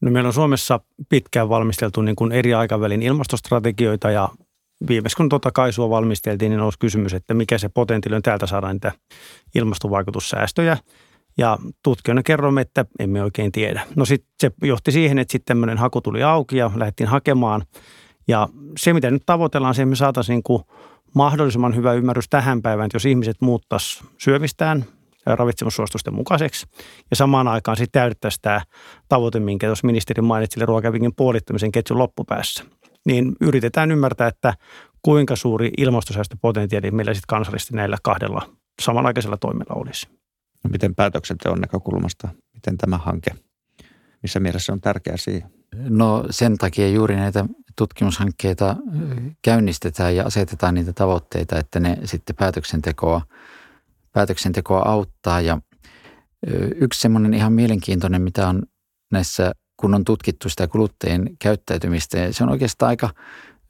No 0.00 0.10
meillä 0.10 0.26
on 0.28 0.32
Suomessa 0.34 0.80
pitkään 1.08 1.48
valmisteltu 1.48 2.02
niin 2.02 2.16
kuin 2.16 2.32
eri 2.32 2.54
aikavälin 2.54 3.02
ilmastostrategioita 3.02 4.10
ja 4.10 4.28
viimeis 4.88 5.14
kun 5.14 5.28
tuota 5.28 5.50
kaisua 5.50 5.90
valmisteltiin, 5.90 6.50
niin 6.50 6.58
nousi 6.58 6.78
kysymys, 6.78 7.14
että 7.14 7.34
mikä 7.34 7.58
se 7.58 7.68
potentiaali 7.68 8.16
on 8.16 8.22
täältä 8.22 8.46
saada 8.46 8.72
niitä 8.72 8.92
ilmastovaikutussäästöjä. 9.54 10.76
Ja 11.38 11.58
tutkijoina 11.82 12.22
kerromme, 12.22 12.60
että 12.60 12.84
emme 12.98 13.22
oikein 13.22 13.52
tiedä. 13.52 13.82
No 13.96 14.04
sitten 14.04 14.30
se 14.40 14.50
johti 14.62 14.92
siihen, 14.92 15.18
että 15.18 15.32
sitten 15.32 15.46
tämmöinen 15.46 15.78
haku 15.78 16.00
tuli 16.00 16.22
auki 16.22 16.56
ja 16.56 16.70
lähdettiin 16.74 17.08
hakemaan. 17.08 17.62
Ja 18.28 18.48
se, 18.78 18.92
mitä 18.92 19.10
nyt 19.10 19.22
tavoitellaan, 19.26 19.74
se, 19.74 19.82
että 19.82 19.90
me 19.90 19.96
saataisiin 19.96 20.42
niin 20.48 20.60
mahdollisimman 21.14 21.76
hyvä 21.76 21.92
ymmärrys 21.92 22.28
tähän 22.28 22.62
päivään, 22.62 22.86
että 22.86 22.96
jos 22.96 23.06
ihmiset 23.06 23.36
muuttaisi 23.40 24.04
syömistään 24.18 24.84
ravitsemussuositusten 25.26 26.14
mukaiseksi 26.14 26.66
ja 27.10 27.16
samaan 27.16 27.48
aikaan 27.48 27.76
sitten 27.76 28.00
täydettäisiin 28.00 28.42
tämä 28.42 28.60
tavoite, 29.08 29.40
minkä 29.40 29.66
tuossa 29.66 29.86
ministeri 29.86 30.22
mainitsi, 30.22 30.60
eli 30.60 30.66
ruokavikin 30.66 31.14
puolittamisen 31.16 31.72
ketjun 31.72 31.98
loppupäässä. 31.98 32.64
Niin 33.06 33.36
yritetään 33.40 33.90
ymmärtää, 33.90 34.28
että 34.28 34.54
kuinka 35.02 35.36
suuri 35.36 35.70
ilmastosäästöpotentiaali 35.78 36.90
meillä 36.90 37.14
sitten 37.14 37.28
kansallisesti 37.28 37.76
näillä 37.76 37.96
kahdella 38.02 38.42
samanaikaisella 38.82 39.36
toimilla 39.36 39.74
olisi. 39.74 40.08
No 40.64 40.70
miten 40.70 40.94
päätöksenteon 40.94 41.60
näkökulmasta, 41.60 42.28
miten 42.54 42.78
tämä 42.78 42.98
hanke, 42.98 43.30
missä 44.22 44.40
mielessä 44.40 44.72
on 44.72 44.80
tärkeä 44.80 45.16
siihen? 45.16 45.50
No 45.88 46.24
sen 46.30 46.58
takia 46.58 46.88
juuri 46.88 47.16
näitä 47.16 47.46
tutkimushankkeita 47.76 48.76
käynnistetään 49.42 50.16
ja 50.16 50.24
asetetaan 50.24 50.74
niitä 50.74 50.92
tavoitteita, 50.92 51.58
että 51.58 51.80
ne 51.80 51.98
sitten 52.04 52.36
päätöksentekoa, 52.36 53.22
päätöksentekoa 54.12 54.82
auttaa. 54.84 55.40
Ja 55.40 55.58
yksi 56.74 57.00
semmoinen 57.00 57.34
ihan 57.34 57.52
mielenkiintoinen, 57.52 58.22
mitä 58.22 58.48
on 58.48 58.62
näissä, 59.12 59.52
kun 59.76 59.94
on 59.94 60.04
tutkittu 60.04 60.48
sitä 60.48 60.68
kuluttajien 60.68 61.36
käyttäytymistä, 61.38 62.32
se 62.32 62.44
on 62.44 62.50
oikeastaan 62.50 62.88
aika 62.88 63.10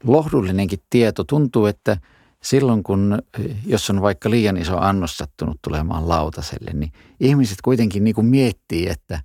lohdullinenkin 0.05 0.79
tieto. 0.91 1.25
Tuntuu, 1.25 1.67
että– 1.67 1.97
silloin 2.45 2.83
kun, 2.83 3.19
jos 3.67 3.91
on 3.91 4.03
vaikka 4.03 4.31
liian 4.31 4.57
iso 4.57 4.79
annos 4.79 5.17
sattunut 5.17 5.57
tulemaan 5.63 6.09
lautaselle, 6.09 6.71
niin 6.75 6.93
ihmiset 7.21 7.59
kuitenkin 7.65 8.05
niin 8.05 8.15
kuin 8.15 8.27
miettii, 8.27 8.89
että 8.89 9.21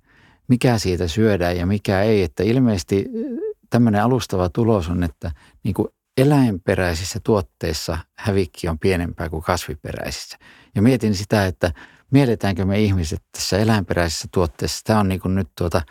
mikä 0.48 0.78
siitä 0.78 1.08
syödään 1.08 1.56
ja 1.56 1.66
mikä 1.66 2.02
ei. 2.02 2.22
Että 2.22 2.42
ilmeisesti 2.42 3.06
tämmöinen 3.70 4.02
alustava 4.02 4.48
tulos 4.48 4.88
on, 4.88 5.02
että 5.02 5.32
niin 5.62 5.74
kuin 5.74 5.88
eläinperäisissä 6.16 7.20
tuotteissa 7.24 7.98
hävikki 8.18 8.68
on 8.68 8.78
pienempää 8.78 9.28
kuin 9.28 9.42
kasviperäisissä. 9.42 10.38
Ja 10.74 10.82
mietin 10.82 11.14
sitä, 11.14 11.46
että 11.46 11.72
mielletäänkö 12.10 12.64
me 12.64 12.80
ihmiset 12.80 13.22
tässä 13.32 13.58
eläinperäisissä 13.58 14.28
tuotteissa. 14.32 14.80
Tämä 14.84 15.00
on 15.00 15.08
niin 15.08 15.20
kuin 15.20 15.34
nyt 15.34 15.48
tuota, 15.58 15.82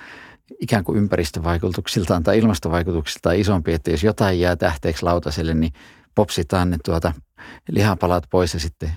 ikään 0.60 0.84
kuin 0.84 0.98
ympäristövaikutuksiltaan 0.98 2.24
tai 2.24 2.38
ilmastovaikutuksiltaan 2.38 3.36
isompi, 3.36 3.74
että 3.74 3.92
jos 3.92 4.04
jotain 4.04 4.40
jää 4.40 4.56
tähteeksi 4.56 5.04
lautaselle, 5.04 5.54
niin 5.54 5.74
popsitaan 6.20 6.70
ne 6.70 6.78
tuota 6.86 7.14
lihapalat 7.72 8.24
pois 8.30 8.54
ja 8.54 8.60
sitten 8.60 8.92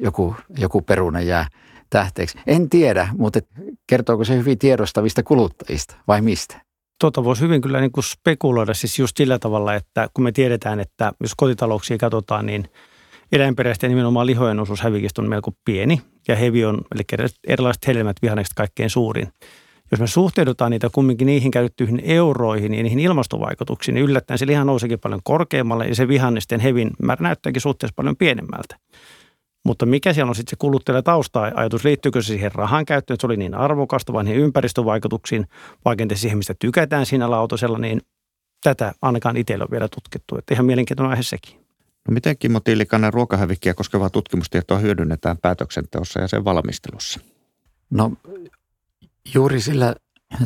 joku, 0.00 0.36
joku 0.58 0.80
peruna 0.82 1.20
jää 1.20 1.48
tähteeksi. 1.90 2.38
En 2.46 2.70
tiedä, 2.70 3.08
mutta 3.18 3.40
kertooko 3.86 4.24
se 4.24 4.36
hyvin 4.36 4.58
tiedostavista 4.58 5.22
kuluttajista 5.22 5.96
vai 6.08 6.20
mistä? 6.20 6.60
Tota 7.00 7.24
voisi 7.24 7.42
hyvin 7.42 7.60
kyllä 7.60 7.80
niin 7.80 7.92
kuin 7.92 8.04
spekuloida 8.04 8.74
siis 8.74 8.98
just 8.98 9.16
sillä 9.16 9.38
tavalla, 9.38 9.74
että 9.74 10.08
kun 10.14 10.24
me 10.24 10.32
tiedetään, 10.32 10.80
että 10.80 11.12
jos 11.20 11.34
kotitalouksia 11.36 11.98
katsotaan, 11.98 12.46
niin 12.46 12.68
eläinperäisten 13.32 13.90
nimenomaan 13.90 14.26
lihojen 14.26 14.60
osuus 14.60 14.80
hävikistä 14.80 15.22
on 15.22 15.28
melko 15.28 15.50
pieni 15.64 16.02
ja 16.28 16.36
hevi 16.36 16.64
on, 16.64 16.82
eli 16.94 17.30
erilaiset 17.46 17.86
hedelmät 17.86 18.16
vihannekset 18.22 18.54
kaikkein 18.54 18.90
suurin 18.90 19.28
jos 19.94 20.00
me 20.00 20.06
suhteudutaan 20.06 20.70
niitä 20.70 20.88
kumminkin 20.92 21.26
niihin 21.26 21.50
käytettyihin 21.50 22.00
euroihin 22.04 22.74
ja 22.74 22.82
niihin 22.82 22.98
ilmastovaikutuksiin, 22.98 23.94
niin 23.94 24.04
yllättäen 24.04 24.38
se 24.38 24.46
liha 24.46 24.64
nouseekin 24.64 24.98
paljon 24.98 25.20
korkeammalle 25.24 25.86
ja 25.86 25.94
se 25.94 26.08
vihannisten 26.08 26.60
hevin 26.60 26.90
määrä 27.02 27.22
näyttääkin 27.22 27.62
suhteessa 27.62 27.94
paljon 27.96 28.16
pienemmältä. 28.16 28.76
Mutta 29.64 29.86
mikä 29.86 30.12
siellä 30.12 30.30
on 30.30 30.34
sitten 30.34 30.50
se 30.50 30.56
kuluttajalle 30.58 31.02
tausta-ajatus, 31.02 31.84
liittyykö 31.84 32.22
se 32.22 32.26
siihen 32.26 32.52
rahan 32.52 32.84
käyttöön, 32.84 33.14
että 33.14 33.20
se 33.22 33.26
oli 33.26 33.36
niin 33.36 33.54
arvokasta 33.54 34.12
vai 34.12 34.24
niihin 34.24 34.42
ympäristövaikutuksiin, 34.42 35.46
vai 35.84 35.96
kenties 35.96 36.20
siihen, 36.20 36.38
mistä 36.38 36.54
tykätään 36.58 37.06
siinä 37.06 37.30
lautasella, 37.30 37.78
niin 37.78 38.00
tätä 38.62 38.92
ainakaan 39.02 39.36
itsellä 39.36 39.64
on 39.64 39.70
vielä 39.70 39.88
tutkittu. 39.88 40.38
Että 40.38 40.54
ihan 40.54 40.66
mielenkiintoinen 40.66 41.10
aihe 41.10 41.22
sekin. 41.22 41.54
No 42.08 42.14
miten 42.14 42.38
Kimmo 42.38 42.60
Tiilikainen 42.60 43.12
ruokahävikkiä 43.12 43.74
koskevaa 43.74 44.10
tutkimustietoa 44.10 44.78
hyödynnetään 44.78 45.38
päätöksenteossa 45.38 46.20
ja 46.20 46.28
sen 46.28 46.44
valmistelussa? 46.44 47.20
No 47.90 48.12
Juuri 49.34 49.60
sillä 49.60 49.94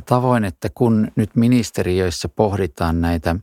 tavoin, 0.06 0.44
että 0.44 0.68
kun 0.74 1.08
nyt 1.16 1.36
ministeriöissä 1.36 2.28
pohditaan 2.28 3.00
näitä 3.00 3.36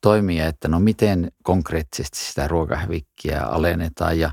toimia, 0.00 0.46
että 0.46 0.68
no 0.68 0.80
miten 0.80 1.32
konkreettisesti 1.42 2.18
sitä 2.18 2.48
ruokahävikkiä 2.48 3.42
alennetaan 3.42 4.18
ja 4.18 4.30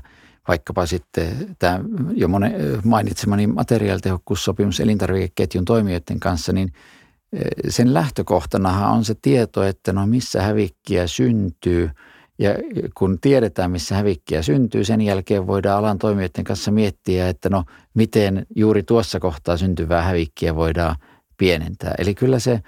vaikkapa 0.48 0.86
sitten 0.86 1.56
tämä 1.58 1.80
jo 2.14 2.28
mainitsemani 2.84 3.46
materiaalitehokkuussopimus 3.46 4.80
elintarvikeketjun 4.80 5.64
toimijoiden 5.64 6.20
kanssa, 6.20 6.52
niin 6.52 6.72
sen 7.68 7.94
lähtökohtanahan 7.94 8.90
on 8.90 9.04
se 9.04 9.14
tieto, 9.22 9.62
että 9.62 9.92
no 9.92 10.06
missä 10.06 10.42
hävikkiä 10.42 11.06
syntyy. 11.06 11.90
Ja 12.40 12.50
kun 12.94 13.18
tiedetään, 13.20 13.70
missä 13.70 13.94
hävikkiä 13.94 14.42
syntyy, 14.42 14.84
sen 14.84 15.00
jälkeen 15.00 15.46
voidaan 15.46 15.78
alan 15.78 15.98
toimijoiden 15.98 16.44
kanssa 16.44 16.70
miettiä, 16.70 17.28
että 17.28 17.48
no 17.48 17.64
miten 17.94 18.46
juuri 18.56 18.82
tuossa 18.82 19.20
kohtaa 19.20 19.56
syntyvää 19.56 20.02
hävikkiä 20.02 20.54
voidaan 20.54 20.96
pienentää. 21.36 21.94
Eli 21.98 22.14
kyllä 22.14 22.38
se 22.38 22.62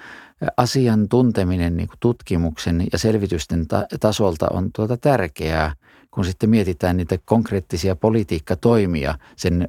asian 0.56 1.08
tunteminen 1.08 1.76
niin 1.76 1.88
tutkimuksen 2.00 2.86
ja 2.92 2.98
selvitysten 2.98 3.68
ta- 3.68 3.86
tasolta 4.00 4.46
on 4.50 4.70
tuota 4.76 4.96
tärkeää, 4.96 5.74
kun 6.10 6.24
sitten 6.24 6.50
mietitään 6.50 6.96
niitä 6.96 7.18
konkreettisia 7.24 7.96
politiikkatoimia 7.96 9.18
sen 9.36 9.68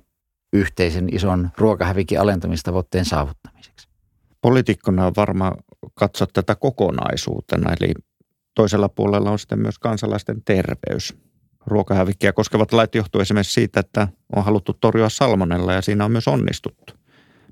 yhteisen 0.54 1.16
ison 1.16 1.50
ruokahävikin 1.58 2.20
alentamistavoitteen 2.20 3.06
saavuttamiseksi. 3.06 3.88
Poliitikkona 4.42 5.06
on 5.06 5.14
varmaan 5.18 5.58
katsoa 5.94 6.28
tätä 6.34 6.56
kokonaisuutena, 6.56 7.74
eli 7.80 7.94
toisella 8.56 8.90
puolella 8.90 9.32
on 9.32 9.40
sitten 9.40 9.60
myös 9.60 9.80
kansalaisten 9.80 10.42
terveys. 10.46 11.16
Ruokahävikkiä 11.66 12.34
koskevat 12.34 12.74
lait 12.74 12.96
johtuu 12.96 13.22
esimerkiksi 13.22 13.54
siitä, 13.54 13.80
että 13.80 14.08
on 14.36 14.44
haluttu 14.44 14.74
torjua 14.74 15.10
salmonella 15.10 15.74
ja 15.74 15.82
siinä 15.82 16.06
on 16.06 16.12
myös 16.12 16.28
onnistuttu. 16.28 16.94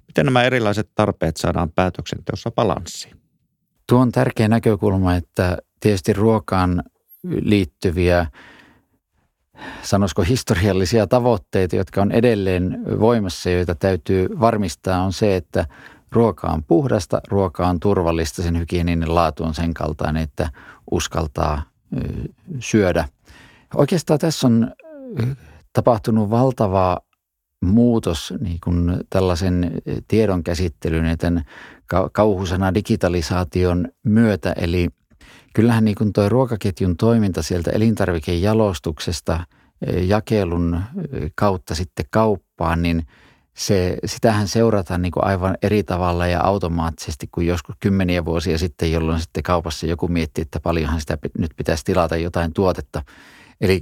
Miten 0.08 0.26
nämä 0.26 0.44
erilaiset 0.44 0.90
tarpeet 0.96 1.38
saadaan 1.38 1.72
päätöksenteossa 1.72 2.52
balanssiin? 2.52 3.16
Tuo 3.90 4.00
on 4.00 4.12
tärkeä 4.12 4.48
näkökulma, 4.48 5.16
että 5.16 5.58
tietysti 5.80 6.14
ruokaan 6.14 6.84
liittyviä 7.24 8.28
sanoisiko 9.82 10.22
historiallisia 10.22 11.08
tavoitteita, 11.08 11.76
jotka 11.76 12.02
on 12.02 12.12
edelleen 12.12 12.80
voimassa, 13.00 13.50
joita 13.50 13.76
täytyy 13.76 14.30
varmistaa, 14.40 15.04
on 15.04 15.14
se, 15.14 15.36
että 15.36 15.66
ruoka 16.12 16.48
on 16.48 16.64
puhdasta, 16.64 17.22
ruoka 17.28 17.68
on 17.68 17.80
turvallista, 17.80 18.44
sen 18.44 18.60
hygieninen 18.60 19.16
laatu 19.16 19.44
on 19.44 19.54
sen 19.54 19.74
kaltainen, 19.74 20.24
että 20.24 20.50
uskaltaa 20.92 21.64
syödä. 22.60 23.08
Oikeastaan 23.76 24.20
tässä 24.20 24.48
on 24.48 24.72
tapahtunut 25.74 26.30
valtava 26.30 26.98
muutos 27.62 28.34
niin 28.40 28.58
kuin 28.64 28.94
tällaisen 29.10 29.72
tiedon 30.08 30.44
käsittelyn 30.44 31.06
ja 31.06 31.18
tämän 31.18 31.44
kauhusana 32.12 32.74
digitalisaation 32.74 33.88
myötä. 34.04 34.54
Eli 34.54 34.90
kyllähän 35.54 35.86
niin 35.86 35.96
kuin 35.96 36.14
tuo 36.14 36.30
ruokaketjun 36.30 36.98
toiminta 36.98 37.42
sieltä 37.42 37.72
elintarvikejalostuksesta 37.72 39.40
jakelun 40.02 40.82
kautta 41.36 41.76
sitten 41.76 42.06
kauppaan, 42.10 42.82
niin 42.82 43.08
se, 43.54 43.98
sitähän 44.06 44.48
seurataan 44.48 45.02
niin 45.02 45.12
kuin 45.12 45.24
aivan 45.24 45.58
eri 45.62 45.84
tavalla 45.84 46.28
ja 46.28 46.42
automaattisesti 46.42 47.30
kuin 47.32 47.48
joskus 47.48 47.76
kymmeniä 47.80 48.26
vuosia 48.26 48.58
sitten, 48.58 48.92
jolloin 48.92 49.20
sitten 49.20 49.44
kaupassa 49.44 49.86
joku 49.86 50.08
miettii, 50.08 50.42
että 50.42 50.60
paljonhan 50.60 51.02
sitä 51.02 51.18
nyt 51.38 51.52
pitäisi 51.58 51.86
tilata 51.86 52.18
jotain 52.18 52.54
tuotetta. 52.54 53.02
Eli 53.62 53.82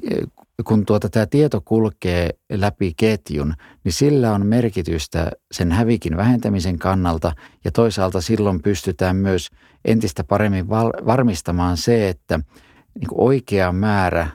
kun 0.67 0.85
tuota, 0.85 1.09
tämä 1.09 1.25
tieto 1.25 1.61
kulkee 1.61 2.29
läpi 2.51 2.93
ketjun, 2.97 3.53
niin 3.83 3.93
sillä 3.93 4.33
on 4.33 4.45
merkitystä 4.45 5.31
sen 5.51 5.71
hävikin 5.71 6.17
vähentämisen 6.17 6.79
kannalta 6.79 7.31
ja 7.65 7.71
toisaalta 7.71 8.21
silloin 8.21 8.61
pystytään 8.61 9.15
myös 9.15 9.49
entistä 9.85 10.23
paremmin 10.23 10.69
val- 10.69 11.05
varmistamaan 11.05 11.77
se, 11.77 12.09
että 12.09 12.39
niin 12.99 13.07
oikea 13.11 13.71
määrä 13.71 14.27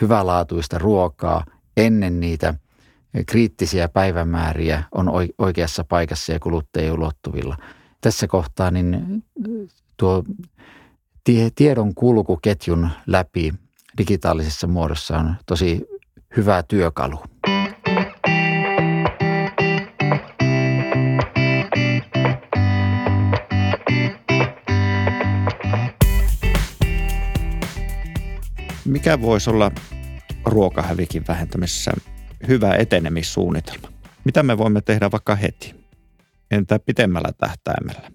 hyvälaatuista 0.00 0.78
ruokaa 0.78 1.44
ennen 1.76 2.20
niitä 2.20 2.54
kriittisiä 3.26 3.88
päivämääriä 3.88 4.84
on 4.92 5.10
oikeassa 5.38 5.84
paikassa 5.84 6.32
ja 6.32 6.40
kuluttajien 6.40 6.92
ulottuvilla. 6.92 7.56
Tässä 8.00 8.26
kohtaa 8.26 8.70
niin 8.70 9.24
tuo 9.96 10.24
tiedon 11.54 11.94
kulku 11.94 12.36
ketjun 12.36 12.88
läpi 13.06 13.52
digitaalisessa 13.98 14.66
muodossa 14.66 15.18
on 15.18 15.34
tosi 15.46 15.86
hyvä 16.36 16.62
työkalu. 16.62 17.18
Mikä 28.84 29.20
voisi 29.20 29.50
olla 29.50 29.70
ruokahävikin 30.44 31.24
vähentämisessä 31.28 31.92
hyvä 32.48 32.74
etenemissuunnitelma? 32.74 33.88
Mitä 34.24 34.42
me 34.42 34.58
voimme 34.58 34.80
tehdä 34.80 35.10
vaikka 35.10 35.34
heti? 35.34 35.74
Entä 36.50 36.78
pitemmällä 36.78 37.32
tähtäimellä? 37.38 38.10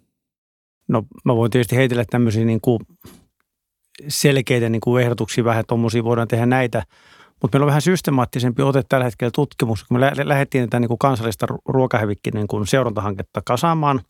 No 0.87 1.03
mä 1.25 1.35
voin 1.35 1.51
tietysti 1.51 1.75
heitellä 1.75 2.05
tämmöisiä 2.09 2.45
niin 2.45 2.61
kuin 2.61 2.79
selkeitä 4.07 4.69
niin 4.69 4.81
kuin 4.81 5.03
ehdotuksia 5.03 5.43
vähän 5.43 5.63
tuommoisia, 5.67 6.03
voidaan 6.03 6.27
tehdä 6.27 6.45
näitä. 6.45 6.83
Mutta 7.41 7.55
meillä 7.55 7.65
on 7.65 7.67
vähän 7.67 7.81
systemaattisempi 7.81 8.61
ote 8.61 8.83
tällä 8.89 9.05
hetkellä 9.05 9.31
tutkimus. 9.35 9.83
Kun 9.83 9.99
me 9.99 10.11
lähdettiin 10.23 10.63
tätä 10.63 10.79
niin 10.79 10.87
kuin 10.87 10.97
kansallista 10.97 11.47
ruokahävikkin 11.65 12.33
niin 12.33 12.47
kuin 12.47 12.67
seurantahanketta 12.67 13.41
kasaamaan, 13.45 14.01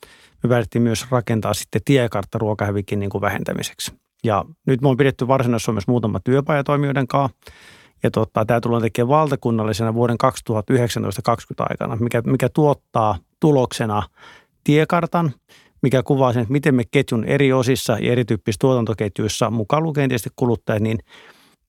me 0.44 0.50
päätettiin 0.50 0.82
myös 0.82 1.12
rakentaa 1.12 1.54
sitten 1.54 1.82
tiekartta 1.86 2.38
ruokahävikin 2.38 3.00
niin 3.00 3.10
kuin 3.10 3.22
vähentämiseksi. 3.22 3.92
Ja 4.24 4.46
nyt 4.68 4.82
me 4.82 4.90
on 4.90 4.98
pidetty 4.98 5.28
Varsinais-Suomessa 5.28 5.92
muutama 5.92 6.20
työpajatoimijoiden 6.20 7.08
kanssa. 7.08 7.38
Ja 8.04 8.12
tota, 8.12 8.46
tämä 8.46 8.62
tullaan 8.62 8.82
tekemään 8.82 9.10
valtakunnallisena 9.10 9.94
vuoden 9.94 10.18
2019-2020 10.72 10.76
aikana, 11.60 11.96
mikä, 11.96 12.22
mikä 12.26 12.50
tuottaa 12.50 13.18
tuloksena 13.40 14.04
tiekartan, 14.64 15.32
mikä 15.82 16.04
kuvaa 16.04 16.34
sen, 16.34 16.42
että 16.42 16.52
miten 16.52 16.76
me 16.76 16.84
ketjun 16.92 17.26
eri 17.26 17.54
osissa 17.54 17.98
ja 18.00 18.12
erityyppisissä 18.12 18.60
tuotantoketjuissa, 18.60 19.50
mukaan 19.50 19.84
lukien 19.84 20.10
tietysti 20.10 20.30
kuluttajat, 20.36 20.82
niin 20.82 21.00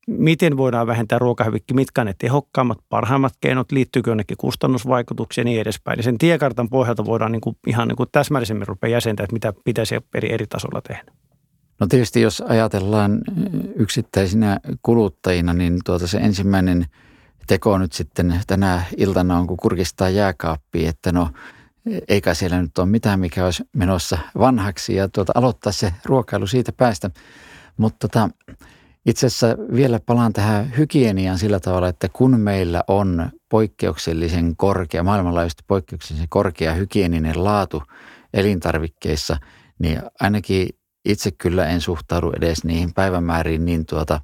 miten 0.07 0.57
voidaan 0.57 0.87
vähentää 0.87 1.18
ruokahävikki, 1.18 1.75
mitkä 1.75 2.05
ne 2.05 2.14
tehokkaimmat, 2.18 2.79
parhaimmat 2.88 3.33
keinot, 3.40 3.73
liittyykö 3.73 4.11
jonnekin 4.11 4.37
kustannusvaikutuksia 4.37 5.42
ja 5.42 5.44
niin 5.44 5.61
edespäin. 5.61 5.99
Ja 5.99 6.03
sen 6.03 6.18
tiekartan 6.18 6.68
pohjalta 6.68 7.05
voidaan 7.05 7.33
niin 7.33 7.40
kuin, 7.40 7.57
ihan 7.66 7.88
niin 7.88 7.97
kuin 7.97 8.09
täsmällisemmin 8.12 8.68
rupea 8.68 8.90
jäsentää, 8.90 9.25
että 9.25 9.35
mitä 9.35 9.53
pitäisi 9.64 9.94
eri, 10.14 10.33
eri 10.33 10.47
tasolla 10.47 10.81
tehdä. 10.83 11.12
No 11.80 11.87
tietysti 11.87 12.20
jos 12.20 12.40
ajatellaan 12.40 13.20
yksittäisinä 13.76 14.60
kuluttajina, 14.82 15.54
niin 15.54 15.78
tuota 15.84 16.06
se 16.06 16.18
ensimmäinen 16.18 16.87
teko 17.46 17.78
nyt 17.78 17.92
sitten 17.92 18.40
tänä 18.46 18.82
iltana 18.96 19.38
on, 19.38 19.46
kun 19.46 19.56
kurkistaa 19.56 20.08
jääkaappiin, 20.08 20.88
että 20.88 21.12
no 21.12 21.28
eikä 22.08 22.34
siellä 22.34 22.62
nyt 22.62 22.78
ole 22.78 22.87
mitään, 22.87 23.20
mikä 23.20 23.44
olisi 23.44 23.64
menossa 23.76 24.18
vanhaksi 24.38 24.94
ja 24.94 25.08
tuota, 25.08 25.32
aloittaa 25.34 25.72
se 25.72 25.92
ruokailu 26.04 26.46
siitä 26.46 26.72
päästä. 26.72 27.10
Mutta 27.76 28.08
tota, 28.08 28.30
itse 29.06 29.26
asiassa 29.26 29.56
vielä 29.74 30.00
palaan 30.06 30.32
tähän 30.32 30.76
hygieniaan 30.76 31.38
sillä 31.38 31.60
tavalla, 31.60 31.88
että 31.88 32.08
kun 32.12 32.40
meillä 32.40 32.84
on 32.88 33.30
poikkeuksellisen 33.48 34.56
korkea, 34.56 35.02
maailmanlaajuisesti 35.02 35.64
poikkeuksellisen 35.66 36.28
korkea 36.28 36.74
hygieninen 36.74 37.44
laatu 37.44 37.82
elintarvikkeissa, 38.34 39.37
niin 39.78 40.02
ainakin 40.20 40.68
itse 41.04 41.30
kyllä 41.30 41.66
en 41.66 41.80
suhtaudu 41.80 42.32
edes 42.36 42.64
niihin 42.64 42.94
päivämääriin 42.94 43.64
niin 43.64 43.86
tuota, 43.86 44.20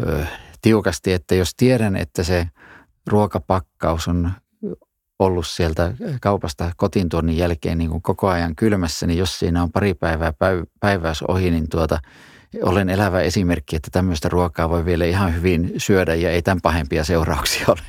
ö, 0.00 0.26
tiukasti, 0.62 1.12
että 1.12 1.34
jos 1.34 1.54
tiedän, 1.56 1.96
että 1.96 2.22
se 2.22 2.48
ruokapakkaus 3.06 4.08
on 4.08 4.32
ollut 5.18 5.46
sieltä 5.46 5.94
kaupasta 6.20 6.72
kotiin 6.76 7.08
tuonnin 7.08 7.36
jälkeen 7.36 7.78
niin 7.78 7.90
kuin 7.90 8.02
koko 8.02 8.28
ajan 8.28 8.56
kylmässä, 8.56 9.06
niin 9.06 9.18
jos 9.18 9.38
siinä 9.38 9.62
on 9.62 9.72
pari 9.72 9.94
päivää 9.94 10.32
päiväys 10.80 11.22
ohi, 11.22 11.50
niin 11.50 11.68
tuota, 11.68 11.98
olen 12.62 12.88
elävä 12.88 13.20
esimerkki, 13.20 13.76
että 13.76 13.88
tämmöistä 13.92 14.28
ruokaa 14.28 14.68
voi 14.68 14.84
vielä 14.84 15.04
ihan 15.04 15.34
hyvin 15.34 15.72
syödä 15.76 16.14
ja 16.14 16.30
ei 16.30 16.42
tämän 16.42 16.60
pahempia 16.60 17.04
seurauksia 17.04 17.64
ole. 17.68 17.80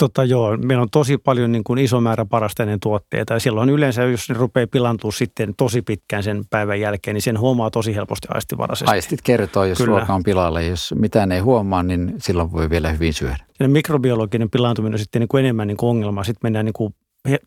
Tota 0.00 0.24
joo, 0.24 0.56
meillä 0.56 0.82
on 0.82 0.90
tosi 0.92 1.18
paljon 1.18 1.52
niin 1.52 1.64
kuin 1.64 1.78
iso 1.78 2.00
määrä 2.00 2.24
parasteinen 2.24 2.80
tuotteita 2.80 3.34
ja 3.34 3.40
silloin 3.40 3.68
yleensä, 3.68 4.02
jos 4.02 4.28
ne 4.28 4.34
rupeaa 4.34 4.66
pilantua 4.70 5.12
sitten 5.12 5.54
tosi 5.56 5.82
pitkään 5.82 6.22
sen 6.22 6.44
päivän 6.50 6.80
jälkeen, 6.80 7.14
niin 7.14 7.22
sen 7.22 7.40
huomaa 7.40 7.70
tosi 7.70 7.94
helposti 7.94 8.28
aistivaraisesti. 8.34 8.90
Aistit 8.90 9.22
kertoo, 9.22 9.64
jos 9.64 9.78
Kyllä. 9.78 9.98
ruoka 9.98 10.14
on 10.14 10.22
pilalle. 10.22 10.66
Jos 10.66 10.94
mitään 10.98 11.32
ei 11.32 11.40
huomaa, 11.40 11.82
niin 11.82 12.14
silloin 12.18 12.52
voi 12.52 12.70
vielä 12.70 12.92
hyvin 12.92 13.12
syödä. 13.12 13.36
Ja 13.60 13.68
mikrobiologinen 13.68 14.50
pilaantuminen 14.50 14.94
on 14.94 14.98
sitten 14.98 15.20
niin 15.20 15.28
kuin 15.28 15.44
enemmän 15.44 15.68
niin 15.68 15.76
kuin 15.76 15.90
ongelma. 15.90 16.24
Sitten 16.24 16.40
mennään 16.42 16.64
niin 16.64 16.72
kuin 16.72 16.94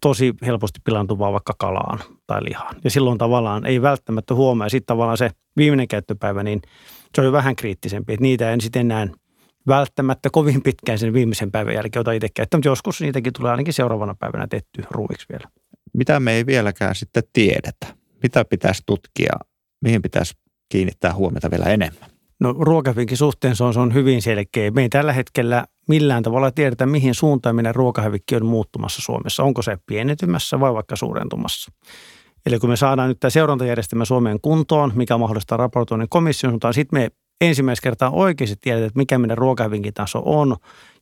tosi 0.01 0.33
helposti 0.45 0.79
pilaantuvaa 0.83 1.31
vaikka 1.31 1.53
kalaan 1.57 1.99
tai 2.27 2.43
lihaan. 2.43 2.75
Ja 2.83 2.89
silloin 2.89 3.17
tavallaan 3.17 3.65
ei 3.65 3.81
välttämättä 3.81 4.35
huomaa. 4.35 4.65
Ja 4.65 4.69
sitten 4.69 4.87
tavallaan 4.87 5.17
se 5.17 5.29
viimeinen 5.57 5.87
käyttöpäivä, 5.87 6.43
niin 6.43 6.61
se 7.15 7.21
on 7.21 7.25
jo 7.25 7.31
vähän 7.31 7.55
kriittisempi. 7.55 8.13
Että 8.13 8.23
niitä 8.23 8.51
en 8.51 8.61
sitten 8.61 8.79
enää 8.79 9.07
välttämättä 9.67 10.29
kovin 10.31 10.61
pitkään 10.61 10.99
sen 10.99 11.13
viimeisen 11.13 11.51
päivän 11.51 11.73
jälkeen, 11.73 11.99
jota 11.99 12.11
itse 12.11 12.27
käyttää, 12.33 12.57
mutta 12.57 12.69
joskus 12.69 13.01
niitäkin 13.01 13.33
tulee 13.33 13.51
ainakin 13.51 13.73
seuraavana 13.73 14.15
päivänä 14.19 14.47
tehty 14.47 14.83
ruuiksi 14.91 15.25
vielä. 15.29 15.49
Mitä 15.93 16.19
me 16.19 16.33
ei 16.33 16.45
vieläkään 16.45 16.95
sitten 16.95 17.23
tiedetä? 17.33 17.87
Mitä 18.23 18.45
pitäisi 18.45 18.83
tutkia? 18.85 19.33
Mihin 19.81 20.01
pitäisi 20.01 20.33
kiinnittää 20.69 21.13
huomiota 21.13 21.51
vielä 21.51 21.65
enemmän? 21.65 22.09
No 22.39 22.55
ruokavinkin 22.59 23.17
suhteen 23.17 23.55
se 23.55 23.63
on, 23.63 23.73
se 23.73 23.79
on 23.79 23.93
hyvin 23.93 24.21
selkeä. 24.21 24.71
Me 24.71 24.81
ei 24.81 24.89
tällä 24.89 25.13
hetkellä 25.13 25.65
millään 25.87 26.23
tavalla 26.23 26.51
tiedetä, 26.51 26.85
mihin 26.85 27.15
suuntaan 27.15 27.55
meidän 27.55 27.75
ruokahävikki 27.75 28.35
on 28.35 28.45
muuttumassa 28.45 29.01
Suomessa. 29.01 29.43
Onko 29.43 29.61
se 29.61 29.77
pienentymässä 29.85 30.59
vai 30.59 30.73
vaikka 30.73 30.95
suurentumassa? 30.95 31.71
Eli 32.45 32.59
kun 32.59 32.69
me 32.69 32.75
saadaan 32.75 33.09
nyt 33.09 33.19
tämä 33.19 33.29
seurantajärjestelmä 33.29 34.05
Suomeen 34.05 34.41
kuntoon, 34.41 34.91
mikä 34.95 35.17
mahdollistaa 35.17 35.57
raportoinnin 35.57 36.09
komission 36.09 36.51
suuntaan, 36.51 36.73
sitten 36.73 36.99
me 36.99 37.09
ensimmäistä 37.41 37.83
kertaa 37.83 38.09
oikeasti 38.09 38.55
tiedetään, 38.61 38.87
että 38.87 38.99
mikä 38.99 39.17
meidän 39.17 39.37
ruokahävinkin 39.37 39.93
taso 39.93 40.21
on, 40.25 40.55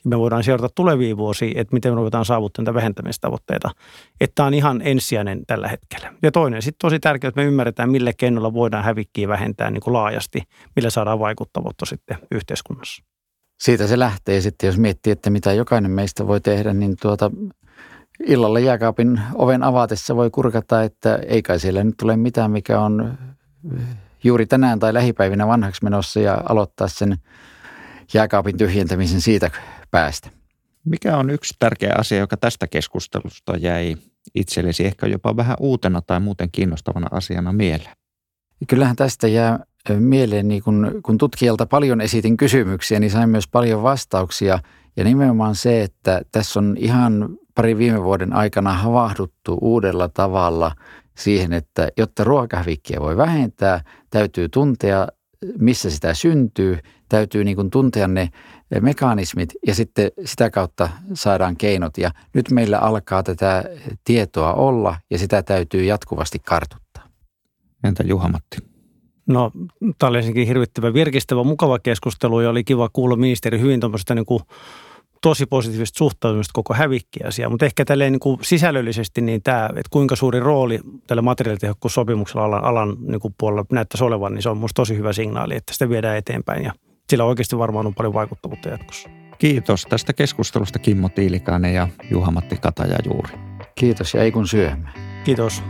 ja 0.03 0.09
me 0.09 0.19
voidaan 0.19 0.43
seurata 0.43 0.73
tulevia 0.75 1.17
vuosia, 1.17 1.51
että 1.55 1.73
miten 1.73 1.91
me 1.91 1.95
ruvetaan 1.95 2.25
saavuttamaan 2.25 2.65
näitä 2.65 2.75
vähentämistavoitteita. 2.75 3.69
Että 4.21 4.35
tämä 4.35 4.47
on 4.47 4.53
ihan 4.53 4.81
ensisijainen 4.83 5.45
tällä 5.47 5.67
hetkellä. 5.67 6.13
Ja 6.23 6.31
toinen 6.31 6.61
sitten 6.61 6.79
tosi 6.81 6.99
tärkeää, 6.99 7.29
että 7.29 7.41
me 7.41 7.47
ymmärretään, 7.47 7.91
millä 7.91 8.13
kennolla 8.13 8.53
voidaan 8.53 8.83
hävikkiä 8.83 9.27
vähentää 9.27 9.71
niin 9.71 9.81
kuin 9.81 9.93
laajasti, 9.93 10.41
millä 10.75 10.89
saadaan 10.89 11.19
vaikuttavuutta 11.19 11.85
sitten 11.85 12.17
yhteiskunnassa. 12.31 13.03
Siitä 13.59 13.87
se 13.87 13.99
lähtee 13.99 14.41
sitten, 14.41 14.67
jos 14.67 14.77
miettii, 14.77 15.11
että 15.11 15.29
mitä 15.29 15.53
jokainen 15.53 15.91
meistä 15.91 16.27
voi 16.27 16.41
tehdä, 16.41 16.73
niin 16.73 16.95
tuota, 17.01 17.31
illalla 18.27 18.59
jääkaapin 18.59 19.21
oven 19.35 19.63
avatessa 19.63 20.15
voi 20.15 20.29
kurkata, 20.29 20.83
että 20.83 21.15
ei 21.15 21.41
kai 21.41 21.59
siellä 21.59 21.83
nyt 21.83 21.95
tule 21.99 22.17
mitään, 22.17 22.51
mikä 22.51 22.79
on 22.79 23.17
juuri 24.27 24.45
tänään 24.45 24.79
tai 24.79 24.93
lähipäivinä 24.93 25.47
vanhaksi 25.47 25.83
menossa 25.83 26.19
ja 26.19 26.41
aloittaa 26.49 26.87
sen 26.87 27.17
jääkaapin 28.13 28.57
tyhjentämisen 28.57 29.21
siitä 29.21 29.51
päästä. 29.91 30.29
Mikä 30.85 31.17
on 31.17 31.29
yksi 31.29 31.55
tärkeä 31.59 31.93
asia, 31.97 32.17
joka 32.17 32.37
tästä 32.37 32.67
keskustelusta 32.67 33.57
jäi 33.57 33.95
itsellesi 34.35 34.85
ehkä 34.85 35.07
jopa 35.07 35.35
vähän 35.37 35.57
uutena 35.59 36.01
tai 36.01 36.19
muuten 36.19 36.49
kiinnostavana 36.51 37.07
asiana 37.11 37.53
mieleen? 37.53 37.95
Kyllähän 38.67 38.95
tästä 38.95 39.27
jää 39.27 39.59
mieleen, 39.99 40.47
niin 40.47 40.63
kun, 40.63 40.99
kun 41.05 41.17
tutkijalta 41.17 41.65
paljon 41.65 42.01
esitin 42.01 42.37
kysymyksiä, 42.37 42.99
niin 42.99 43.11
sain 43.11 43.29
myös 43.29 43.47
paljon 43.47 43.83
vastauksia. 43.83 44.59
Ja 44.97 45.03
nimenomaan 45.03 45.55
se, 45.55 45.83
että 45.83 46.21
tässä 46.31 46.59
on 46.59 46.75
ihan 46.79 47.29
pari 47.55 47.77
viime 47.77 48.03
vuoden 48.03 48.33
aikana 48.33 48.73
havahduttu 48.73 49.57
uudella 49.61 50.09
tavalla 50.09 50.71
siihen, 51.17 51.53
että 51.53 51.89
jotta 51.97 52.23
ruokahävikkiä 52.23 52.99
voi 52.99 53.17
vähentää, 53.17 53.81
täytyy 54.09 54.49
tuntea, 54.49 55.07
missä 55.59 55.89
sitä 55.89 56.13
syntyy, 56.13 56.79
täytyy 57.09 57.43
niin 57.43 57.55
kuin 57.55 57.69
tuntea 57.69 58.07
ne 58.07 58.29
mekanismit 58.81 59.49
ja 59.67 59.75
sitten 59.75 60.11
sitä 60.25 60.49
kautta 60.49 60.89
saadaan 61.13 61.57
keinot. 61.57 61.97
Ja 61.97 62.11
nyt 62.33 62.51
meillä 62.51 62.79
alkaa 62.79 63.23
tätä 63.23 63.63
tietoa 64.03 64.53
olla 64.53 64.95
ja 65.09 65.17
sitä 65.17 65.43
täytyy 65.43 65.83
jatkuvasti 65.83 66.39
kartuttaa. 66.39 67.03
Entä 67.83 68.03
Juha-Matti? 68.07 68.57
No, 69.27 69.51
tämä 69.99 70.09
oli 70.09 70.17
ensinnäkin 70.17 70.47
hirvittävän 70.47 70.93
virkistävä, 70.93 71.43
mukava 71.43 71.79
keskustelu 71.79 72.41
ja 72.41 72.49
oli 72.49 72.63
kiva 72.63 72.89
kuulla 72.93 73.15
ministeri 73.15 73.59
hyvin 73.59 73.79
tuommoista 73.79 74.15
niin 74.15 74.25
kuin 74.25 74.43
tosi 75.21 75.45
positiivista 75.45 75.97
suhtautumista 75.97 76.51
koko 76.53 76.73
hävikkiasiaan, 76.73 77.51
mutta 77.51 77.65
ehkä 77.65 77.85
tälleen 77.85 78.11
niin 78.11 78.19
kuin 78.19 78.39
sisällöllisesti 78.41 79.21
niin 79.21 79.41
tämä, 79.43 79.65
että 79.65 79.89
kuinka 79.89 80.15
suuri 80.15 80.39
rooli 80.39 80.79
tällä 81.07 81.21
materiaalitehokkuussopimuksella 81.21 82.45
alan, 82.45 82.63
alan 82.63 82.97
niin 82.99 83.19
kuin 83.19 83.35
puolella 83.37 83.65
näyttäisi 83.71 84.03
olevan, 84.03 84.33
niin 84.33 84.41
se 84.41 84.49
on 84.49 84.57
minusta 84.57 84.81
tosi 84.81 84.97
hyvä 84.97 85.13
signaali, 85.13 85.55
että 85.55 85.73
sitä 85.73 85.89
viedään 85.89 86.17
eteenpäin 86.17 86.63
ja 86.63 86.73
sillä 87.09 87.23
oikeasti 87.23 87.57
varmaan 87.57 87.87
on 87.87 87.95
paljon 87.95 88.13
vaikuttavuutta 88.13 88.69
jatkossa. 88.69 89.09
Kiitos 89.37 89.85
tästä 89.89 90.13
keskustelusta 90.13 90.79
Kimmo 90.79 91.09
Tiilikainen 91.09 91.73
ja 91.73 91.87
Juha-Matti 92.11 92.57
Kataja 92.61 92.97
juuri. 93.05 93.33
Kiitos 93.75 94.13
ja 94.13 94.23
ei 94.23 94.31
kun 94.31 94.47
syömään. 94.47 94.93
Kiitos. 95.23 95.63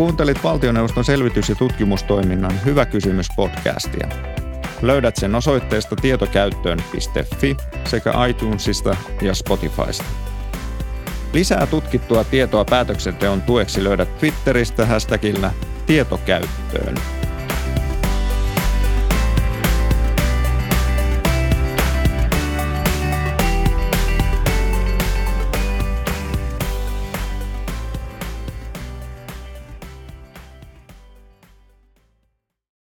Kuuntelit 0.00 0.44
valtioneuvoston 0.44 1.04
selvitys- 1.04 1.48
ja 1.48 1.54
tutkimustoiminnan 1.54 2.64
Hyvä 2.64 2.86
kysymys 2.86 3.26
podcastia. 3.36 4.08
Löydät 4.82 5.16
sen 5.16 5.34
osoitteesta 5.34 5.96
tietokäyttöön.fi 5.96 7.56
sekä 7.84 8.12
iTunesista 8.26 8.96
ja 9.22 9.34
Spotifysta. 9.34 10.04
Lisää 11.32 11.66
tutkittua 11.66 12.24
tietoa 12.24 12.64
päätöksenteon 12.64 13.42
tueksi 13.42 13.84
löydät 13.84 14.18
Twitteristä 14.18 14.86
hashtagillä 14.86 15.50
tietokäyttöön. 15.86 16.94